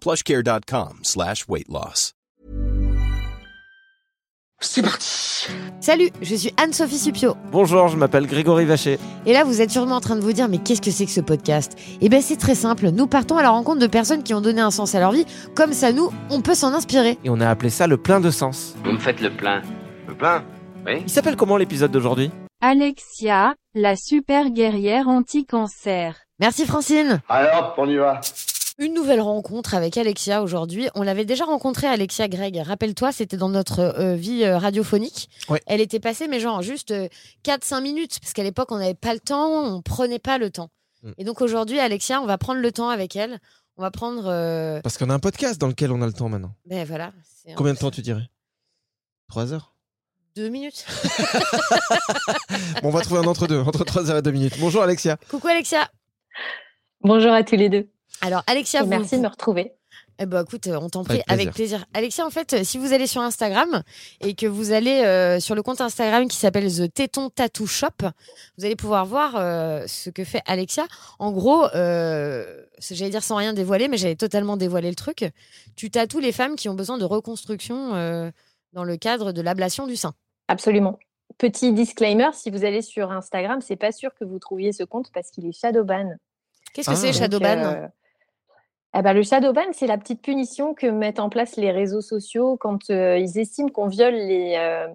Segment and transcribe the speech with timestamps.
[0.00, 2.12] plushcare.com slash weight loss.
[4.60, 5.06] C'est parti
[5.80, 7.36] Salut, je suis Anne-Sophie Supio.
[7.52, 8.98] Bonjour, je m'appelle Grégory Vacher.
[9.24, 11.12] Et là, vous êtes sûrement en train de vous dire, mais qu'est-ce que c'est que
[11.12, 11.78] ce podcast?
[12.00, 12.88] Eh bien, c'est très simple.
[12.90, 15.24] Nous partons à la rencontre de personnes qui ont donné un sens à leur vie.
[15.54, 17.18] Comme ça, nous, on peut s'en inspirer.
[17.22, 18.74] Et on a appelé ça le plein de sens.
[18.84, 19.62] Vous me faites le plein.
[20.08, 20.44] Le plein?
[20.86, 22.30] Oui Il s'appelle comment l'épisode d'aujourd'hui?
[22.60, 26.16] Alexia, la super guerrière anti-cancer.
[26.40, 27.20] Merci Francine.
[27.28, 28.20] Alors, on y va.
[28.80, 30.88] Une nouvelle rencontre avec Alexia aujourd'hui.
[30.94, 32.56] On l'avait déjà rencontrée, Alexia Greg.
[32.64, 35.28] Rappelle-toi, c'était dans notre euh, vie euh, radiophonique.
[35.48, 35.60] Ouais.
[35.66, 36.94] Elle était passée, mais genre juste
[37.44, 40.70] 4-5 minutes, parce qu'à l'époque, on n'avait pas le temps, on prenait pas le temps.
[41.02, 41.10] Mm.
[41.18, 43.40] Et donc aujourd'hui, Alexia, on va prendre le temps avec elle.
[43.78, 44.26] On va prendre.
[44.26, 46.54] euh, Parce qu'on a un podcast dans lequel on a le temps maintenant.
[46.64, 47.12] Ben voilà.
[47.56, 48.28] Combien de temps tu dirais?
[49.28, 49.74] Trois heures?
[50.36, 50.86] Deux minutes.
[52.82, 54.54] Bon, on va trouver un entre-deux, entre 3 heures et 2 minutes.
[54.60, 55.16] Bonjour Alexia.
[55.28, 55.90] Coucou Alexia.
[57.02, 57.88] Bonjour à tous les deux.
[58.20, 59.72] Alors Alexia, vous, merci de me retrouver.
[60.20, 61.84] Eh ben, écoute, euh, on t'en prie, Avec avec plaisir.
[61.94, 63.82] Alexia, en fait, euh, si vous allez sur Instagram
[64.20, 67.88] et que vous allez euh, sur le compte Instagram qui s'appelle The Téton Tattoo Shop,
[68.58, 70.86] vous allez pouvoir voir euh, ce que fait Alexia.
[71.20, 75.24] En gros, euh, j'allais dire sans rien dévoiler, mais j'allais totalement dévoiler le truc.
[75.76, 78.30] Tu tatoues les femmes qui ont besoin de reconstruction euh,
[78.72, 80.14] dans le cadre de l'ablation du sein.
[80.48, 80.98] Absolument.
[81.36, 85.12] Petit disclaimer, si vous allez sur Instagram, c'est pas sûr que vous trouviez ce compte
[85.14, 86.16] parce qu'il est shadowban.
[86.74, 86.96] Qu'est-ce que Ah.
[86.96, 87.86] c'est, Donc, Shadowban euh,
[88.96, 92.56] eh ben, le shadowban, c'est la petite punition que mettent en place les réseaux sociaux
[92.56, 94.88] quand euh, ils estiment qu'on viole les, euh,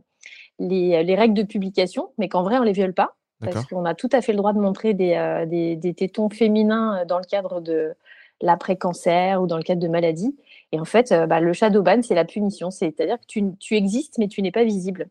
[0.59, 3.16] les, les règles de publication, mais qu'en vrai, on les viole pas.
[3.42, 6.30] Parce qu'on a tout à fait le droit de montrer des, euh, des, des tétons
[6.30, 7.94] féminins euh, dans le cadre de
[8.42, 10.36] l'après-cancer ou dans le cadre de maladies.
[10.72, 12.72] Et en fait, euh, bah, le shadowban, c'est la punition.
[12.72, 15.10] C'est-à-dire que tu, tu existes, mais tu n'es pas visible.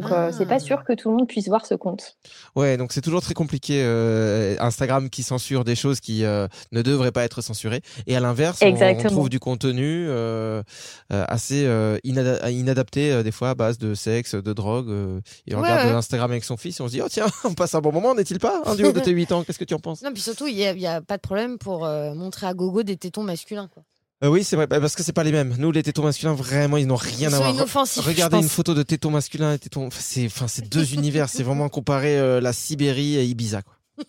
[0.00, 0.46] Donc, euh, c'est Ah.
[0.46, 2.16] pas sûr que tout le monde puisse voir ce compte.
[2.56, 3.82] Ouais, donc c'est toujours très compliqué.
[3.84, 7.82] euh, Instagram qui censure des choses qui euh, ne devraient pas être censurées.
[8.06, 10.62] Et à l'inverse, on, trouve du contenu euh,
[11.12, 14.88] euh, assez euh, inada- inadapté, euh, des fois à base de sexe, de drogue.
[14.88, 15.94] euh, et on Ouais, regarde ouais.
[15.94, 18.14] Instagram avec son fils et on se dit, oh tiens, on passe un bon moment,
[18.14, 20.02] n'est-il pas Un duo de tes 8 ans, qu'est-ce que tu en penses?
[20.02, 22.46] Non, puis surtout, il n'y a, il y a pas de problème pour euh, montrer
[22.46, 23.68] à gogo des tétons masculins.
[23.72, 23.82] Quoi.
[24.24, 25.54] Euh, Oui, c'est vrai, bah, parce que c'est pas les mêmes.
[25.58, 27.54] Nous, les tétons masculins, vraiment, ils n'ont rien Ils à voir.
[27.98, 29.86] Regardez une photo de tétons masculins et tétons.
[29.86, 31.28] enfin, C'est, enfin, c'est deux univers.
[31.28, 33.74] C'est vraiment comparer euh, la Sibérie et Ibiza, quoi.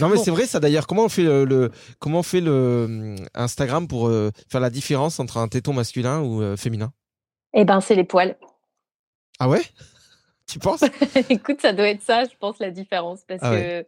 [0.00, 0.24] Non mais Bon.
[0.24, 3.86] c'est vrai ça d'ailleurs comment on fait le, le- comment on fait le hum, Instagram
[3.86, 6.92] pour euh, faire la différence entre un téton masculin ou euh, féminin?
[7.52, 8.36] Eh ben, c'est les poils.
[9.38, 9.62] Ah ouais?
[10.46, 10.80] Tu penses?
[11.28, 13.20] Écoute, ça doit être ça, je pense, la différence.
[13.28, 13.86] Parce Ah que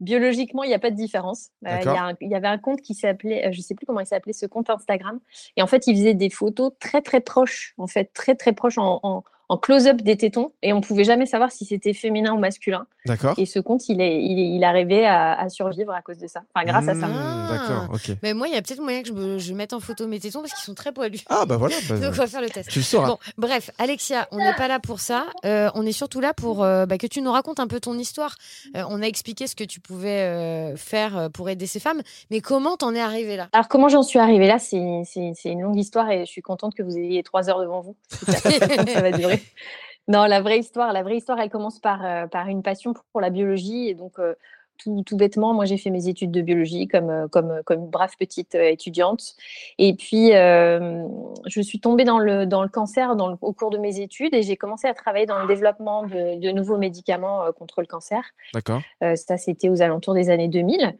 [0.00, 1.50] biologiquement, il n'y a pas de différence.
[1.66, 4.06] Euh, Il y, avait un compte qui s'appelait, euh, je ne sais plus comment il
[4.06, 5.20] s'appelait, ce compte Instagram.
[5.56, 8.78] Et en fait, il faisait des photos très, très proches, en fait, très, très proches
[8.78, 10.52] en, en- en close-up des tétons.
[10.62, 12.86] Et on pouvait jamais savoir si c'était féminin ou masculin.
[13.06, 13.34] D'accord.
[13.38, 16.42] Et ce compte, il, est, il, il arrivait à, à survivre à cause de ça.
[16.54, 17.06] Enfin, grâce à ça.
[17.06, 17.48] Mmh.
[17.50, 18.16] D'accord, ok.
[18.22, 20.20] Mais moi, il y a peut-être moyen que je, me- je mette en photo mes
[20.20, 21.20] tétons parce qu'ils sont très poilus.
[21.30, 21.76] Ah bah voilà.
[21.88, 22.68] bah, Donc, on va faire le test.
[22.70, 23.06] tu le sauras.
[23.08, 25.24] Bon, bref, Alexia, on n'est pas là pour ça.
[25.46, 27.94] Euh, on est surtout là pour euh, bah, que tu nous racontes un peu ton
[27.98, 28.34] histoire.
[28.76, 32.40] Euh, on a expliqué ce que tu pouvais euh, faire pour aider ces femmes, mais
[32.42, 33.48] comment t'en es arrivé là?
[33.52, 34.58] Alors, comment j'en suis arrivée là?
[34.58, 37.60] C'est c'est- c'est une longue histoire et je suis contente que vous ayez trois heures
[37.60, 37.96] devant vous.
[38.28, 39.37] ça va durer.
[40.10, 43.04] Non, la vraie histoire, la vraie histoire, elle commence par, euh, par une passion pour,
[43.12, 43.88] pour la biologie.
[43.88, 44.34] Et donc, euh,
[44.78, 47.90] tout, tout bêtement, moi, j'ai fait mes études de biologie comme, euh, comme, comme une
[47.90, 49.34] brave petite étudiante.
[49.76, 51.06] Et puis, euh,
[51.46, 54.34] je suis tombée dans le, dans le cancer dans le- au cours de mes études
[54.34, 57.86] et j'ai commencé à travailler dans le développement de, de nouveaux médicaments euh, contre le
[57.86, 58.22] cancer.
[58.54, 58.80] D'accord.
[59.02, 60.96] Euh, ça, c'était aux alentours des années 2000.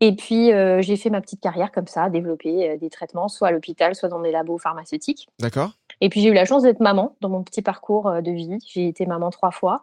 [0.00, 0.50] Et puis,
[0.80, 4.20] j'ai fait ma petite carrière comme ça, développer des traitements, soit à l'hôpital, soit dans
[4.20, 5.28] des labos pharmaceutiques.
[5.38, 5.72] D'accord.
[6.00, 8.58] Et puis, j'ai eu la chance d'être maman dans mon petit parcours euh, de vie.
[8.66, 9.82] J'ai été maman trois fois.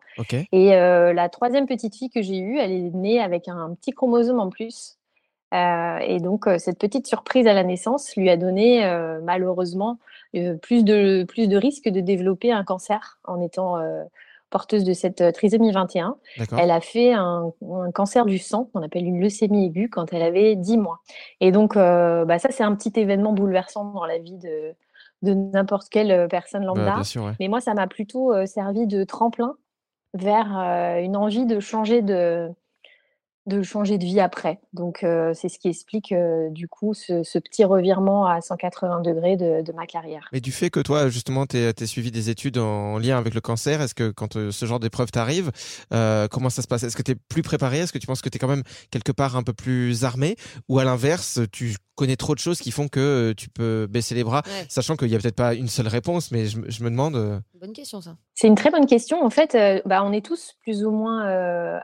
[0.51, 3.91] Et euh, la troisième petite fille que j'ai eue, elle est née avec un petit
[3.91, 4.97] chromosome en plus.
[5.53, 9.97] Euh, et donc, cette petite surprise à la naissance lui a donné, euh, malheureusement,
[10.61, 13.77] plus, de, plus de risques de développer un cancer en étant
[14.49, 16.17] porteuse de cette trisomie 21.
[16.37, 16.59] D'accord.
[16.59, 20.21] Elle a fait un, un cancer du sang, qu'on appelle une leucémie aiguë, quand elle
[20.21, 20.99] avait 10 mois.
[21.41, 24.73] Et donc, euh, bah, ça, c'est un petit événement bouleversant dans la vie de,
[25.21, 26.95] de n'importe quelle euh, personne Bah, lambda.
[26.95, 27.33] bien sûr, ouais.
[27.39, 29.55] Mais moi, ça m'a plutôt euh, servi de tremplin
[30.13, 32.49] vers euh, une envie de changer de,
[33.47, 34.59] de changer de vie après.
[34.73, 39.01] Donc, euh, c'est ce qui explique euh, du coup ce, ce petit revirement à 180
[39.01, 40.27] degrés de, de ma carrière.
[40.33, 43.41] Mais du fait que toi, justement, tu as suivi des études en lien avec le
[43.41, 45.51] cancer, est-ce que quand euh, ce genre d'épreuve t'arrive,
[45.93, 46.83] euh, comment ça se passe?
[46.83, 47.79] Est-ce que tu es plus préparé?
[47.79, 50.35] Est-ce que tu penses que tu es quand même quelque part un peu plus armé?
[50.69, 54.13] Ou à l'inverse, tu connais trop de choses qui font que euh, tu peux baisser
[54.13, 54.65] les bras, Ouais.
[54.69, 57.41] sachant qu'il y a peut-être pas une seule réponse, mais je, me- je me demande...
[57.59, 58.17] Bonne question, ça.
[58.35, 59.23] C'est une très bonne question.
[59.23, 61.79] En fait, euh, bah, on est tous plus ou moins euh,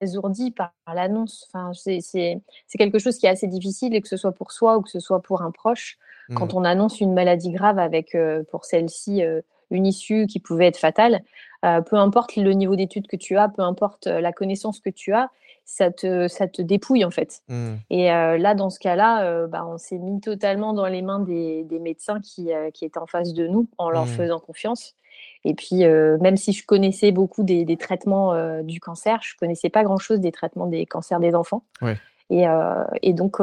[0.00, 1.48] abasourdis par, par l'annonce.
[1.52, 2.40] Enfin, c'est
[2.78, 5.00] quelque chose qui est assez difficile, et que ce soit pour soi ou que ce
[5.00, 5.98] soit pour un proche.
[6.28, 6.34] hmm.
[6.34, 9.40] Quand on annonce une maladie grave avec, euh, pour celle-ci, euh,
[9.70, 11.20] une issue qui pouvait être fatale,
[11.64, 15.12] euh, peu importe le niveau d'études que tu as, peu importe la connaissance que tu
[15.12, 15.28] as,
[15.66, 17.42] ça te, ça te dépouille en fait.
[17.48, 17.74] hmm.
[17.90, 21.78] Et là, dans ce cas-là, bah, on s'est mis totalement dans les mains des, des
[21.78, 24.12] médecins qui, qui étaient en face de nous en leur Mhm.
[24.12, 24.94] faisant confiance.
[25.44, 29.34] Et puis, euh, même si je connaissais beaucoup des, des traitements euh, du cancer, je
[29.36, 31.64] connaissais pas grand-chose des traitements des cancers des enfants.
[31.80, 31.96] Ouais.
[32.30, 33.38] Et, euh, et donc,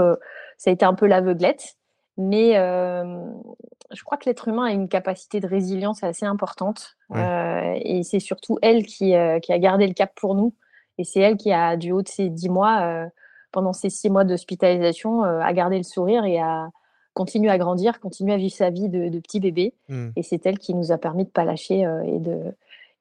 [0.57, 1.75] ça a été un peu l'aveuglette.
[2.17, 6.95] Mais je crois que l'être humain a une capacité de résilience assez importante.
[7.09, 7.81] Ouais.
[7.83, 10.53] Et c'est surtout elle qui, qui a gardé le cap pour nous.
[10.97, 13.09] Et c'est elle qui a, du haut de ses dix mois,
[13.51, 16.69] pendant ces six mois d'hospitalisation, a gardé le sourire et a
[17.15, 19.73] continué à grandir, continué à vivre sa vie de, de petit bébé.
[19.89, 20.09] Hmm.
[20.15, 22.37] Et c'est elle qui nous a permis de pas lâcher euh, et, de,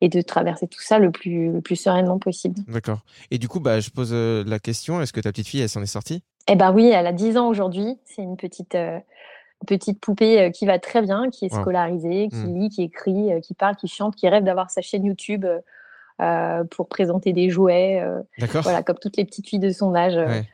[0.01, 2.61] et de traverser tout ça le plus, le plus sereinement possible.
[2.69, 3.01] D'accord.
[3.31, 5.69] Et du coup, bah, je pose euh, la question, est-ce que ta petite fille, elle
[5.69, 6.23] s'en est sortie?
[6.49, 7.99] Eh ben oui, elle a 10 ans aujourd'hui.
[8.07, 8.99] C'est une petite, euh,
[9.67, 11.61] petite poupée qui va très bien, qui est Wow.
[11.63, 12.59] scolarisée, qui Mm.
[12.59, 15.47] lit, qui écrit, qui parle, qui chante, qui rêve d'avoir sa chaîne YouTube
[16.21, 18.01] euh, pour présenter des jouets.
[18.01, 20.15] euh, D'accord voilà, comme toutes les petites filles de son âge.
[20.15, 20.45] Ouais.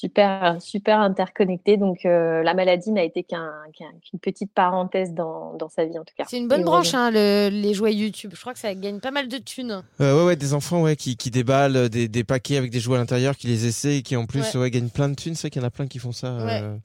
[0.00, 1.78] Super, super interconnectée.
[1.78, 5.98] Donc, euh, la maladie n'a été qu'un- qu'un- qu'une petite parenthèse dans, dans sa vie,
[5.98, 6.24] en tout cas.
[6.28, 8.32] C'est une bonne Et branche, hein, le- les jouets YouTube.
[8.34, 9.82] Je crois que ça gagne pas mal de thunes.
[10.02, 12.78] Euh, ouais, ouais, des enfants ouais, qui, qui déballent euh, des, des paquets avec des
[12.80, 14.60] jouets à l'intérieur, qui les essaient et qui en plus Ouais.
[14.60, 14.70] ouais.
[14.70, 15.34] gagnent plein de thunes.
[15.34, 16.36] C'est vrai qu'il y en a plein qui font ça.
[16.36, 16.60] Ouais.
[16.62, 16.76] euh.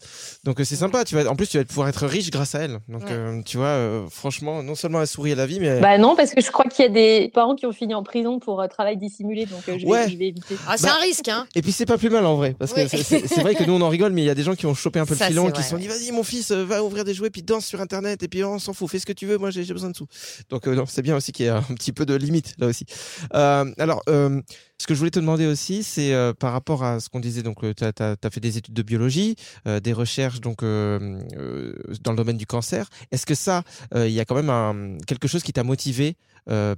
[0.46, 1.04] Donc c'est sympa.
[1.04, 2.80] Tu vas, en plus, tu vas pouvoir être riche grâce à elle.
[2.88, 3.12] Donc Ouais.
[3.12, 6.16] euh, tu vois, euh, franchement, non seulement elle sourit à la vie, mais Bah non,
[6.16, 8.62] parce que je crois qu'il y a des parents qui ont fini en prison pour
[8.62, 10.10] euh, travail dissimulé, donc euh, je, vais, Ouais.
[10.10, 10.56] je vais éviter.
[10.68, 11.46] Ah, c'est Bah, un risque, hein.
[11.56, 13.01] Et puis c'est pas plus mal en vrai, parce que.
[13.04, 14.74] C'est- vrai que nous on en rigole, mais il y a des gens qui ont
[14.74, 16.66] chopé un peu Ça, le filon, c'est qui se sont dit vas-y mon fils, euh,
[16.66, 19.00] va ouvrir des jouets, puis danse sur internet, et puis oh, on s'en fout, fais
[19.00, 20.08] ce que tu veux, moi j'ai besoin de sous.
[20.50, 22.68] Donc euh, non, c'est bien aussi qu'il y ait un petit peu de limite là
[22.68, 22.86] aussi.
[23.34, 24.42] Euh, alors, euh,
[24.78, 27.60] ce que je voulais te demander aussi, c'est par rapport à ce qu'on disait, donc
[27.76, 32.90] tu as, fait des études de biologie, des recherches donc dans le domaine du cancer.
[33.12, 33.64] Est-ce que ça,
[33.94, 36.16] il y a quand même un, quelque chose qui t'a motivé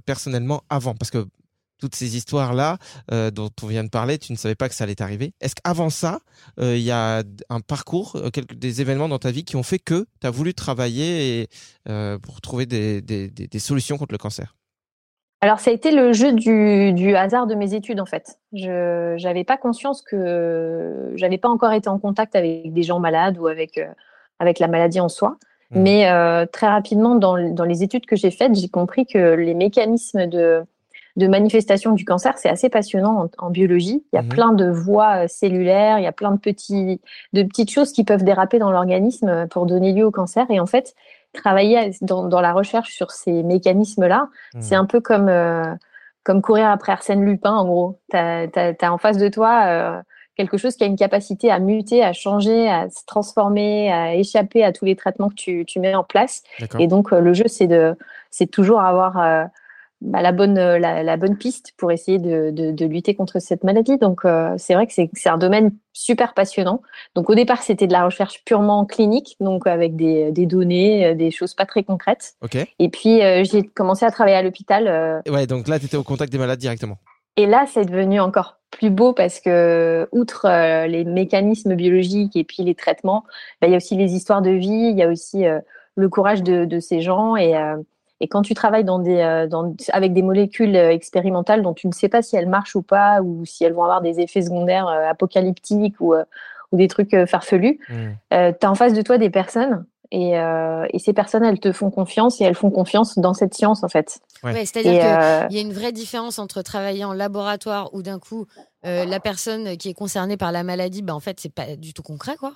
[0.04, 0.94] personnellement avant?
[0.94, 1.26] Parce que
[1.80, 2.78] toutes ces histoires-là
[3.12, 5.32] euh, dont on vient de parler, tu ne savais pas que ça allait t'arriver.
[5.40, 6.20] Est-ce qu'avant ça,
[6.58, 9.62] euh, il y a un parcours, euh, quelques, des événements dans ta vie qui ont
[9.62, 11.48] fait que tu as voulu travailler et,
[11.88, 14.54] euh, pour trouver des, des, des, des solutions contre le cancer?
[15.40, 18.38] Alors, ça a été le jeu du, du hasard de mes études, en fait.
[18.54, 23.36] Je n'avais pas conscience que j'avais pas encore été en contact avec des gens malades
[23.36, 23.78] ou avec,
[24.38, 25.36] avec la maladie en soi.
[25.70, 25.82] Mhm.
[25.82, 30.26] Mais très rapidement, dans, dans les études que j'ai faites, j'ai compris que les mécanismes
[30.28, 30.64] de,
[31.16, 34.04] de manifestation du cancer, c'est assez passionnant en, en biologie.
[34.12, 34.28] Il y a Mhm.
[34.28, 37.00] plein de voies euh, cellulaires, il y a plein de, petits,
[37.32, 40.44] de petites choses qui peuvent déraper dans l'organisme euh, pour donner lieu au cancer.
[40.50, 40.94] Et en fait,
[41.32, 44.28] travailler dans, dans la recherche sur ces mécanismes-là,
[44.60, 45.64] c'est un peu comme, euh,
[46.22, 47.98] comme courir après Arsène Lupin, en gros.
[48.10, 50.00] Tu as, en face de toi euh,
[50.36, 54.64] quelque chose qui a une capacité à muter, à changer, à se transformer, à échapper
[54.64, 56.42] à tous les traitements que tu, tu mets en place.
[56.80, 57.96] Et donc, euh, le jeu, c'est de,
[58.30, 59.44] c'est toujours avoir euh,
[60.04, 63.40] bah, la, bonne, euh, la, la bonne piste pour essayer de, de, de lutter contre
[63.40, 63.96] cette maladie.
[63.98, 66.82] Donc, euh, c'est vrai que c'est un domaine super passionnant.
[67.14, 71.14] Donc, au départ, c'était de la recherche purement clinique, donc avec des, des données, euh,
[71.14, 72.34] des choses pas très concrètes.
[72.42, 72.56] Ok.
[72.78, 74.86] Et puis, euh, j'ai commencé à travailler à l'hôpital.
[74.86, 76.98] euh, Ouais, donc là, tu étais au contact des malades directement.
[77.36, 82.42] et là, c'est devenu encore plus beau parce que, outre euh, les mécanismes biologiques et
[82.44, 83.24] puis les traitements,
[83.60, 85.60] bah, il y a aussi les histoires de vie, il y a aussi euh,
[85.96, 87.36] le courage de, de, ces gens.
[87.36, 87.76] Et, euh,
[88.20, 92.08] et quand tu travailles dans des, dans, avec des molécules expérimentales dont tu ne sais
[92.08, 96.00] pas si elles marchent ou pas, ou si elles vont avoir des effets secondaires apocalyptiques
[96.00, 97.94] ou, ou des trucs farfelus, mmh.
[98.30, 101.72] tu as en face de toi des personnes et, euh, et, ces personnes, elles te
[101.72, 104.20] font confiance et elles font confiance dans cette science, en fait.
[104.42, 104.64] Ouais.
[104.64, 105.46] C'est-à-dire qu'il euh...
[105.50, 108.46] y a une vraie différence entre travailler en laboratoire où d'un coup,
[108.86, 111.94] euh, la personne qui est concernée par la maladie, bah, en fait, c'est pas du
[111.94, 112.52] tout concret, quoi.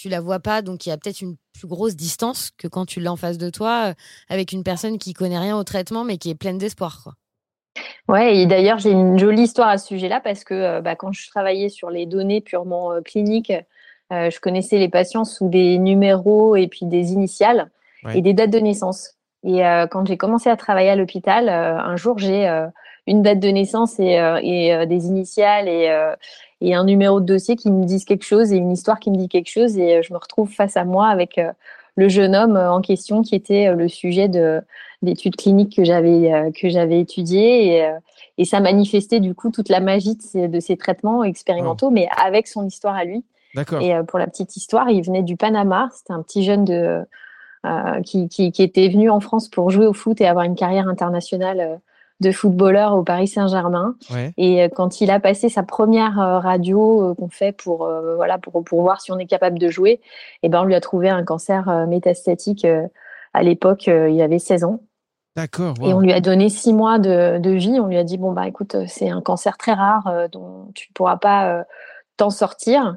[0.00, 2.86] Tu la vois pas, donc il y a peut-être une plus grosse distance que quand
[2.86, 3.94] tu l'as en face de toi, euh,
[4.30, 7.12] avec une personne qui connaît rien au traitement, mais qui est pleine d'espoir, quoi.
[8.08, 11.12] Ouais, et d'ailleurs, j'ai une jolie histoire à ce sujet-là parce que euh, bah, quand
[11.12, 13.52] je travaillais sur les données purement cliniques,
[14.12, 17.70] euh, je connaissais les patients sous des numéros et puis des initiales
[18.14, 19.16] et des dates de naissance.
[19.44, 22.48] Et euh, quand j'ai commencé à travailler à l'hôpital, euh, un jour j'ai
[23.06, 25.90] une date de naissance et, et des initiales et,
[26.60, 29.16] et, un numéro de dossier qui me disent quelque chose et une histoire qui me
[29.16, 31.40] dit quelque chose et je me retrouve face à moi avec
[31.96, 34.60] le jeune homme en question qui était le sujet de
[35.02, 37.90] d'études cliniques que j'avais que j'avais étudiées et,
[38.38, 42.08] et ça manifestait du coup toute la magie de ces, de ces traitements expérimentaux mais
[42.22, 43.24] avec son histoire à lui.
[43.80, 45.88] Et euh, pour la petite histoire, il venait du Panama.
[45.92, 47.04] C'était un petit jeune de,
[47.66, 50.54] euh, qui, qui, qui, était venu en France pour jouer au foot et avoir une
[50.54, 51.76] carrière internationale euh,
[52.20, 53.96] de footballeur au Paris Saint-Germain.
[54.10, 54.32] Ouais.
[54.36, 59.00] Et quand il a passé sa première radio qu'on fait pour voilà pour, pour voir
[59.00, 60.00] si on est capable de jouer, et
[60.44, 62.66] eh ben on lui a trouvé un cancer métastatique.
[63.32, 64.80] à l'époque, il avait 16 ans.
[65.36, 65.74] D'accord.
[65.82, 67.78] Et on lui a donné six mois de, de, vie.
[67.80, 70.92] On lui a dit bon bah écoute, c'est un cancer très rare dont tu ne
[70.92, 71.64] pourras pas
[72.16, 72.96] t'en sortir.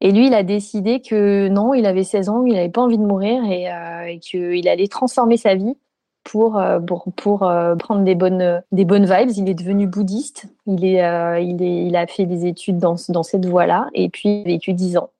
[0.00, 2.98] Et lui, il a décidé que non, il avait 16 ans, il n'avait pas envie
[2.98, 5.76] de mourir et, euh, et qu'il allait transformer sa vie
[6.24, 9.30] pour, euh, pour, pour euh, prendre des bonnes, des bonnes vibes.
[9.36, 10.46] Il est devenu bouddhiste.
[10.66, 14.08] Il, est, euh, il, est, il a fait des études dans, dans cette voie-là et
[14.08, 15.10] puis il a vécu 10 ans.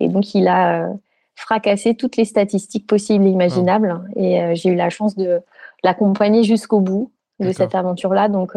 [0.00, 0.92] Et donc, il a euh,
[1.34, 4.00] fracassé toutes les statistiques possibles et imaginables.
[4.16, 5.40] Et j'ai eu la chance de
[5.84, 7.10] l'accompagner jusqu'au bout
[7.40, 8.28] de cette aventure-là.
[8.28, 8.52] Donc,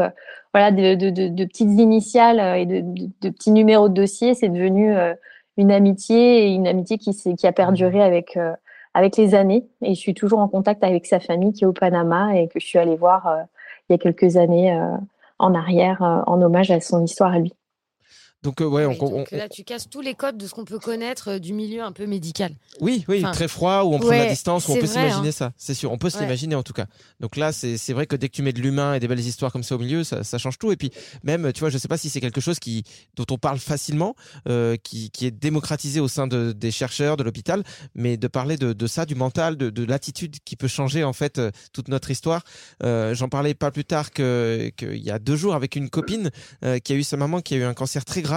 [0.54, 2.82] voilà, de, de, de, de, petites initiales et de,
[3.22, 4.96] de, petits numéros de dossier, c'est devenu
[5.58, 8.02] une amitié et une amitié qui, qui a perduré mmh.
[8.02, 8.38] avec,
[8.94, 9.66] avec les années.
[9.82, 12.60] Et je suis toujours en contact avec sa famille qui est au Panama et que
[12.60, 13.42] je suis allée voir euh,
[13.90, 14.98] il y a quelques années euh,
[15.40, 17.54] en arrière en hommage à son histoire à lui.
[18.44, 21.30] Donc, euh, ouais, on, là, tu casses tous les codes de ce qu'on peut connaître
[21.30, 22.56] euh, du milieu un peu médical.
[22.80, 25.32] Oui, oui, très froid, où on prend la distance, où on peut s'imaginer hein.
[25.32, 25.52] ça.
[25.58, 26.88] C'est sûr, on peut se l'imaginer en tout cas.
[27.20, 29.52] Donc là, c'est vrai que dès que tu mets de l'humain et des belles histoires
[29.52, 30.72] comme ça au milieu, ça, ça, change tout.
[30.72, 30.92] Et puis,
[31.24, 32.84] même, tu vois, je sais pas si c'est quelque chose qui,
[33.16, 34.16] dont on parle facilement,
[34.48, 38.58] euh, qui, qui, est démocratisé au sein de, des chercheurs, de l'hôpital, mais de parler
[38.58, 41.90] de, de, ça, du mental, de, de l'attitude qui peut changer en fait euh, toute
[41.90, 42.44] notre histoire.
[42.82, 44.24] J'en parlais pas plus tard qu'il
[44.76, 46.32] que y a deux jours avec une copine
[46.84, 48.31] qui a eu sa maman qui a eu un cancer très grave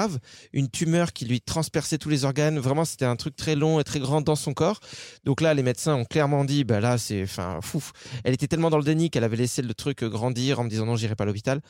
[0.53, 2.59] une tumeur qui lui transperçait tous les organes.
[2.59, 4.81] Vraiment, c'était un truc très long et très grand dans son corps.
[5.25, 7.83] Donc là, les médecins ont clairement dit, bah là, c'est, enfin, fou.
[8.25, 10.87] Elle était tellement dans le déni qu'elle avait laissé le truc grandir en me disant
[10.87, 11.61] non, j'irai pas à l'hôpital.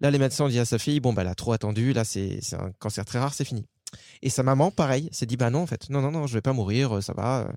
[0.00, 1.92] Là, les médecins ont dit à sa fille, bon, bah, elle a trop attendu.
[1.92, 3.66] Là, c'est, c'est un cancer très rare, c'est fini.
[4.22, 6.40] Et sa maman, pareil, s'est dit, bah non, en fait, non, non, non, je vais
[6.40, 7.48] pas mourir, ça va.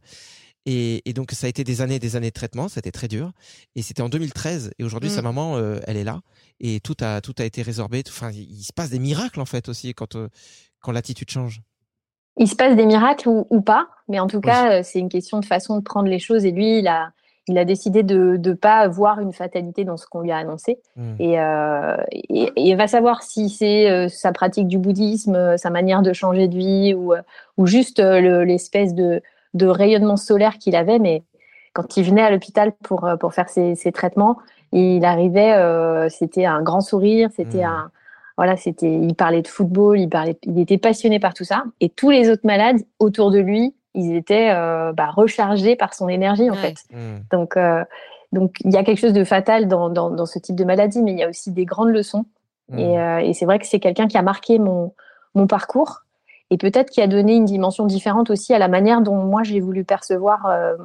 [0.65, 2.91] Et, et, donc ça a été des années, des années de traitement, ça a été
[2.91, 3.31] très dur.
[3.75, 4.71] Et c'était en 2013.
[4.79, 5.25] Et aujourd'hui, sa mmh.
[5.25, 6.21] maman, euh, elle est là
[6.59, 8.03] et tout a tout a été résorbé.
[8.07, 10.29] Enfin, il se passe des miracles en fait aussi quand euh,
[10.81, 11.61] quand l'attitude change.
[12.37, 15.09] Il se passe des miracles ou, ou pas, mais en tout cas, euh, c'est une
[15.09, 16.45] question de façon de prendre les choses.
[16.45, 17.11] Et lui, il a
[17.47, 20.79] il a décidé de ne pas voir une fatalité dans ce qu'on lui a annoncé.
[20.95, 21.13] Mmh.
[21.19, 26.11] Et, euh, et, et, va savoir si c'est sa pratique du bouddhisme, sa manière de
[26.11, 27.13] changer de vie ou,
[27.57, 29.21] ou juste l'espèce de,
[29.55, 31.23] de rayonnement solaire qu'il avait, mais
[31.73, 34.37] quand il venait à l'hôpital pour, euh, pour faire ses, ses, traitements,
[34.71, 37.69] il arrivait, euh, c'était un grand sourire, c'était mmh.
[37.69, 37.91] un,
[38.37, 41.89] voilà, c'était, il parlait de football, il parlait, il était passionné par tout ça, et
[41.89, 46.49] tous les autres malades autour de lui, ils étaient euh, bah, rechargés par son énergie
[46.49, 46.75] en fait.
[46.91, 46.97] Mmh.
[47.31, 47.83] Donc, euh,
[48.33, 51.01] donc il y a quelque chose de fatal dans, dans, dans, ce type de maladie,
[51.01, 52.25] mais il y a aussi des grandes leçons.
[52.69, 52.79] Mmh.
[52.79, 54.93] Et, euh, et c'est vrai que c'est quelqu'un qui a marqué mon,
[55.33, 56.04] mon parcours
[56.51, 59.59] et peut-être qui a donné une dimension différente aussi à la manière dont moi j'ai
[59.59, 60.75] voulu percevoir euh,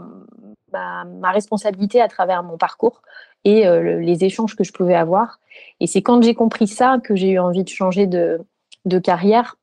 [0.73, 3.03] ma, ma, responsabilité à travers mon parcours
[3.45, 5.39] et euh, les échanges que je pouvais avoir.
[5.81, 8.41] Et c'est quand j'ai compris ça que j'ai eu envie de changer de,
[8.85, 9.57] de carrière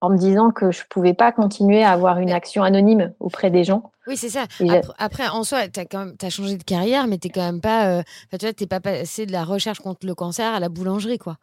[0.00, 3.64] en me disant que je pouvais pas continuer à avoir une action anonyme auprès des
[3.64, 3.90] gens.
[4.06, 4.42] Oui, c'est ça.
[4.60, 7.88] Après, après, en soi, tu as, changé de carrière, mais tu quand même pas.
[7.88, 11.18] Euh, tu vois, t'es pas passé de la recherche contre le cancer à la boulangerie,
[11.18, 11.38] quoi.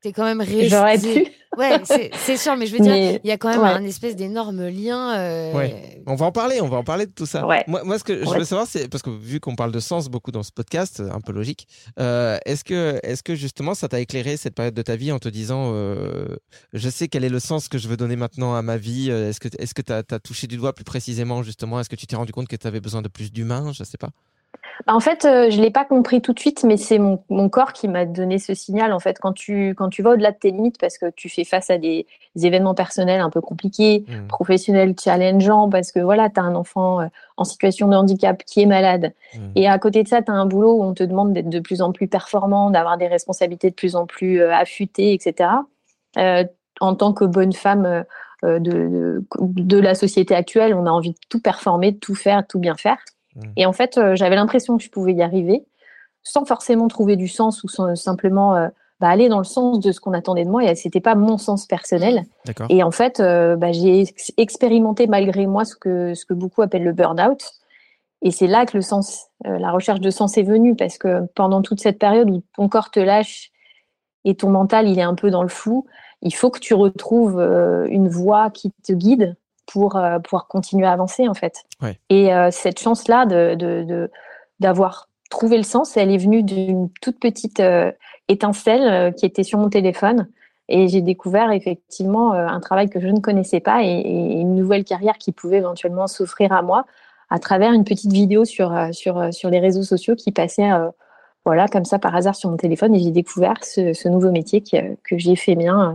[0.00, 0.68] T'es quand même resté.
[0.68, 1.26] J'aurais pu.
[1.56, 1.80] Ouais,
[2.12, 3.70] c'est sûr, mais je veux dire, il y a quand même ouais.
[3.70, 5.16] un espèce d'énorme lien.
[5.18, 6.00] euh, Ouais.
[6.06, 7.44] On va en parler, on va en parler de tout ça.
[7.48, 7.64] Ouais.
[7.66, 10.08] Moi, moi, ce que je veux savoir, c'est parce que vu qu'on parle de sens
[10.08, 11.66] beaucoup dans ce podcast, un peu logique,
[11.98, 15.18] euh, est-ce que, est-ce que justement, ça t'a éclairé cette période de ta vie en
[15.18, 16.36] te disant, euh,
[16.74, 19.10] je sais quel est le sens que je veux donner maintenant à ma vie.
[19.10, 22.06] Est-ce que, est-ce que t'as as touché du doigt plus précisément justement Est-ce que tu
[22.06, 24.10] t'es rendu compte que tu avais besoin de plus d'humains Je sais pas?
[24.86, 27.48] Bah, En fait, euh, je l'ai pas compris tout de suite, mais c'est mon, mon
[27.48, 28.92] corps qui m'a donné ce signal.
[28.92, 31.44] En fait, quand tu, quand tu vas au-delà de tes limites, parce que tu fais
[31.44, 34.26] face à des, des événements personnels un peu compliqués, Hmm.
[34.28, 38.62] professionnels challengeants, parce que voilà, tu as un enfant euh, en situation de handicap qui
[38.62, 39.12] est malade.
[39.34, 39.50] Hmm.
[39.56, 41.60] Et à côté de ça, tu as un boulot où on te demande d'être de
[41.60, 45.50] plus en plus performant, d'avoir des responsabilités de plus en plus euh, affûtées, etc.
[46.16, 46.44] Euh,
[46.80, 48.04] en tant que bonne femme
[48.44, 52.14] euh, de, de, de la société actuelle, on a envie de tout performer, de tout
[52.14, 52.98] faire, de tout bien faire.
[53.38, 53.52] Mm.
[53.56, 55.64] Et en fait, euh, j'avais l'impression que je pouvais y arriver
[56.22, 58.68] sans forcément trouver du sens ou sans- simplement euh,
[59.00, 60.64] bah, aller dans le sens de ce qu'on attendait de moi.
[60.64, 62.24] Et c'était pas mon sens personnel.
[62.68, 66.60] Et en fait, euh, bah, j'ai ex- expérimenté malgré moi ce que, ce que beaucoup
[66.62, 67.42] appellent le burn-out.
[68.20, 71.62] Et c'est là que le sens, la recherche de sens est venue parce que pendant
[71.62, 73.52] toute cette période où ton corps te lâche
[74.24, 75.86] et ton mental il est un peu dans le flou,
[76.20, 77.40] il faut que tu retrouves
[77.88, 79.36] une voie qui te guide
[79.70, 81.64] pour euh, pouvoir continuer à avancer en fait.
[81.82, 81.98] Ouais.
[82.10, 84.10] Et euh, cette chance-là de,
[84.60, 87.92] d'avoir trouvé le sens, elle est venue d'une toute petite euh,
[88.28, 90.28] étincelle qui était sur mon téléphone.
[90.70, 94.84] Et j'ai découvert effectivement un travail que je ne connaissais pas et, et une nouvelle
[94.84, 96.84] carrière qui pouvait éventuellement s'offrir à moi
[97.30, 100.70] à travers une petite vidéo sur, sur, sur les réseaux sociaux qui passait
[101.48, 102.94] voilà, comme ça par hasard sur mon téléphone.
[102.94, 105.92] Et j'ai découvert ce, ce nouveau métier que j'ai fait euh,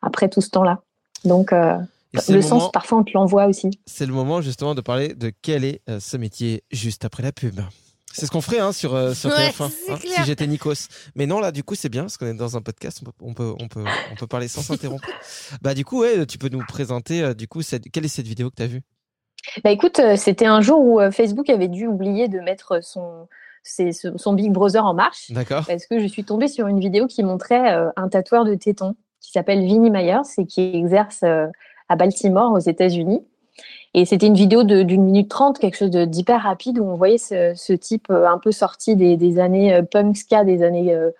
[0.00, 0.78] après tout ce temps-là.
[1.26, 1.76] Donc, euh,
[2.14, 3.70] Et c'est le le sens, moment- parfois, on te l'envoie aussi.
[3.86, 7.32] C'est le moment justement de parler de quel est euh, ce métier juste après la
[7.32, 7.60] pub.
[8.12, 10.86] C'est ce qu'on ferait hein, sur, euh, sur Ouais, TF1, c'est hein, si j'étais Nikos.
[11.16, 13.12] Mais non, là, du coup, c'est bien parce qu'on est dans un podcast, on peut,
[13.20, 15.08] on peut, on peut, on peut parler sans s'interrompre.
[15.62, 17.90] bah, du coup, ouais, tu peux nous présenter, euh, du coup, cette...
[17.90, 18.82] quelle est cette vidéo que tu as vue?
[19.64, 23.26] Bah écoute, euh, c'était un jour où euh, Facebook avait dû oublier de mettre son,
[23.62, 25.30] ses- son son Big Brother en marche.
[25.32, 28.54] D'accord parce que je suis tombée sur une vidéo qui montrait euh, un tatoueur de
[28.54, 31.46] tétons qui s'appelle Vinnie Myers et qui exerce euh,
[31.88, 33.24] à Baltimore aux États-Unis.
[33.96, 37.52] Et c'était une vidéo d'une minute trente, quelque chose d'hyper rapide où on voyait ce,
[37.54, 41.10] ce type euh, un peu sorti des, des années euh, punk ska des années, euh,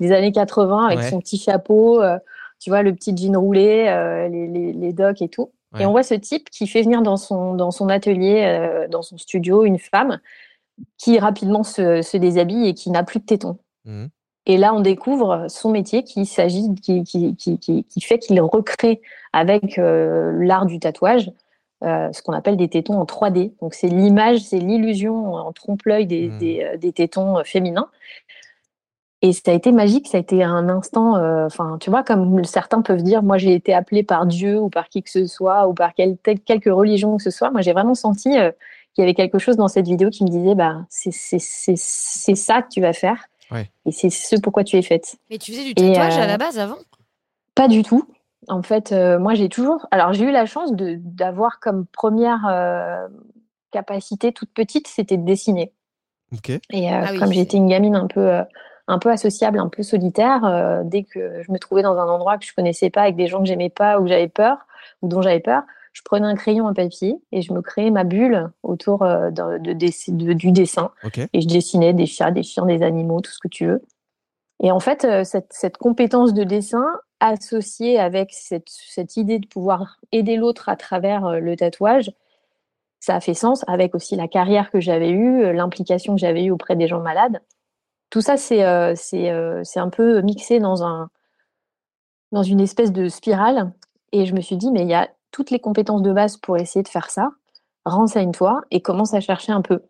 [0.00, 1.10] des années 80 avec Ouais.
[1.10, 2.18] son petit chapeau, euh,
[2.58, 5.52] tu vois, le petit jean roulé, euh, les, les, les docks et tout.
[5.72, 5.82] Ouais.
[5.82, 9.16] Et on voit ce type qui fait venir dans son, dans son atelier, dans son
[9.16, 10.18] studio, une femme
[10.98, 13.58] qui rapidement se, se déshabille et qui n'a plus de tétons.
[13.84, 14.08] Mhm.
[14.46, 18.40] Et là, on découvre son métier qui s'agit, qui, qui, qui, qui, qui fait qu'il
[18.40, 19.00] recrée
[19.32, 21.30] avec euh, l'art du tatouage
[21.82, 23.52] euh, ce qu'on appelle des tétons en 3D.
[23.60, 27.88] Donc c'est l'image, c'est l'illusion en trompe-l'œil des, des, euh, des tétons féminins.
[29.20, 32.44] Et ça a été magique, ça a été un instant, euh, enfin, tu vois, comme
[32.44, 35.66] certains peuvent dire, moi j'ai été appelé par Dieu ou par qui que ce soit,
[35.66, 37.50] ou par telle- quelque religion que ce soit.
[37.50, 40.54] Moi j'ai vraiment senti qu'il y avait quelque chose dans cette vidéo qui me disait,
[40.54, 43.26] bah, c'est ça que tu vas faire.
[43.50, 43.70] Ouais.
[43.86, 45.16] Et c'est ce pourquoi tu es faite.
[45.30, 46.78] Mais tu faisais du tatouage euh, à la base avant?
[47.54, 48.08] Pas du tout.
[48.48, 49.86] En fait, euh, moi, j'ai toujours.
[49.90, 53.06] Alors, j'ai eu la chance d'avoir comme première euh,
[53.70, 55.72] capacité toute petite, c'était de dessiner.
[56.32, 56.50] Ok.
[56.50, 56.60] Et
[56.92, 58.42] euh, Ah oui, comme j'étais une gamine un peu, euh,
[58.88, 62.38] un peu associable, un peu solitaire, euh, dès que je me trouvais dans un endroit
[62.38, 64.58] que je connaissais pas, avec des gens que j'aimais pas ou que j'avais peur
[65.02, 65.62] ou dont j'avais peur,
[65.94, 69.56] je prenais un crayon, un papier et je me créais ma bulle autour euh, de-
[69.58, 70.90] de dess- de- du dessin.
[71.32, 73.82] Et je dessinais des chats, des chiens, des animaux, tout ce que tu veux.
[74.62, 76.84] Et en fait, euh, cette, cette compétence de dessin
[77.20, 82.10] associée avec cette, cette idée de pouvoir aider l'autre à travers euh, le tatouage,
[83.00, 86.50] ça a fait sens avec aussi la carrière que j'avais eue, l'implication que j'avais eue
[86.50, 87.40] auprès des gens malades.
[88.10, 91.10] Tout ça, c'est euh, euh, un peu mixé dans, un,
[92.32, 93.72] dans une espèce de spirale.
[94.12, 96.56] Et je me suis dit, mais il y a toutes les compétences de base pour
[96.58, 97.32] essayer de faire ça.
[97.84, 99.82] Renseigne-toi et commence à chercher un peu.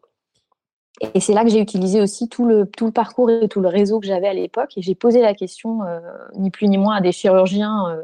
[1.12, 3.68] Et c'est là que j'ai utilisé aussi tout le, tout le parcours et tout le
[3.68, 4.72] réseau que j'avais à l'époque.
[4.78, 6.00] Et j'ai posé la question, euh,
[6.38, 8.02] ni plus ni moins, à des chirurgiens euh,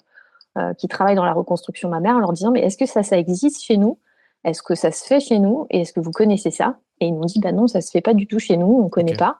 [0.58, 3.16] euh, qui travaillent dans la reconstruction mammaire, en leur disant, mais est-ce que ça, ça
[3.16, 3.98] existe chez nous?
[4.44, 5.66] Est-ce que ça se fait chez nous?
[5.70, 6.76] Et est-ce que vous connaissez ça?
[7.00, 8.90] Et ils m'ont dit, bah non, ça se fait pas du tout chez nous, on
[8.90, 9.18] connaît Ok.
[9.18, 9.38] pas.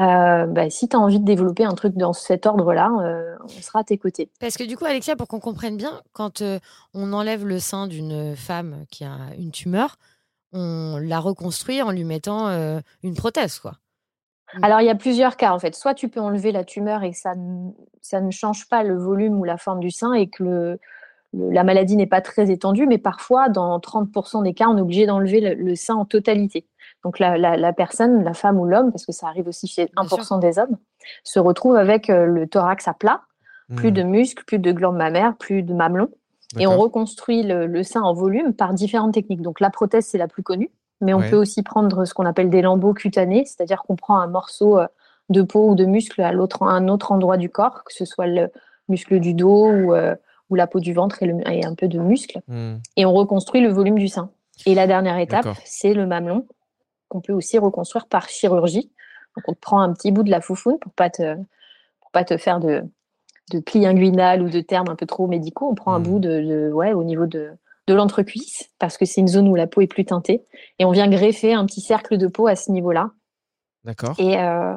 [0.00, 3.48] Euh, bah, si tu as envie de développer un truc dans cet ordre-là, euh, on
[3.48, 4.30] sera à tes côtés.
[4.40, 6.58] Parce que du coup, Alexia, pour qu'on comprenne bien, quand euh,
[6.94, 9.96] on enlève le sein d'une femme qui a une tumeur,
[10.52, 12.48] on la reconstruit en lui mettant
[13.02, 13.74] une prothèse, quoi.
[14.60, 15.74] Alors, il y a plusieurs cas en fait.
[15.74, 17.70] Soit tu peux enlever la tumeur et que ça, ne-
[18.02, 20.78] ça ne change pas le volume ou la forme du sein et que le,
[21.32, 24.82] le- la maladie n'est pas très étendue, mais parfois, dans 30% des cas, on est
[24.82, 26.66] obligé d'enlever le, le sein en totalité.
[27.04, 29.86] Donc, la, la- la personne, la femme ou l'homme, parce que ça arrive aussi chez
[29.86, 30.76] Bien 1% des hommes,
[31.24, 33.22] se retrouve avec euh, le thorax à plat,
[33.76, 33.94] plus Hmm.
[33.94, 36.10] de muscles, plus de glandes mammaires, plus de mamelons.
[36.58, 39.40] Et on reconstruit le, le sein en volume par différentes techniques.
[39.40, 41.30] Donc la prothèse, c'est la plus connue, mais on Ouais.
[41.30, 44.86] peut aussi prendre ce qu'on appelle des lambeaux cutanés, c'est-à-dire qu'on prend un morceau euh,
[45.30, 48.04] de peau ou de muscle à, l'autre, à un autre endroit du corps, que ce
[48.04, 48.50] soit le
[48.90, 50.14] muscle du dos ou, euh,
[50.50, 52.74] ou la peau du ventre et, le- et un peu de muscle, Hmm.
[52.98, 54.28] et on reconstruit le volume du sein.
[54.66, 56.46] Et la dernière étape, c'est le mamelon,
[57.12, 58.90] qu'on peut aussi reconstruire par chirurgie.
[59.36, 61.36] Donc on te prend un petit bout de la foufoune pour pas te,
[62.00, 62.82] pour pas te faire de,
[63.50, 65.68] de plis inguinal ou de termes un peu trop médicaux.
[65.70, 66.04] On prend un Mhm.
[66.06, 67.50] bout de, de- ouais, au niveau de,
[67.86, 70.44] de l'entrecuisse, parce que c'est une zone où la peau est plus teintée.
[70.78, 73.10] Et on vient greffer un petit cercle de peau à ce niveau-là.
[73.84, 74.14] D'accord.
[74.18, 74.76] Et, euh,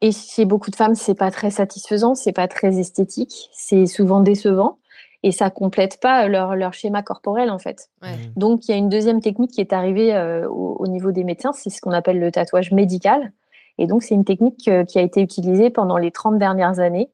[0.00, 4.20] et chez beaucoup de femmes, c'est pas très satisfaisant, c'est pas très esthétique, c'est souvent
[4.20, 4.78] décevant.
[5.22, 7.88] Et ça complète pas leur, leur schéma corporel, en fait.
[8.02, 8.14] Ouais.
[8.14, 8.32] Hmm.
[8.36, 11.24] Donc, il y a une deuxième technique qui est arrivée euh, au, au niveau des
[11.24, 13.32] médecins, c'est ce qu'on appelle le tatouage médical.
[13.78, 17.10] Et donc, c'est une technique euh, qui a été utilisée pendant les 30 dernières années.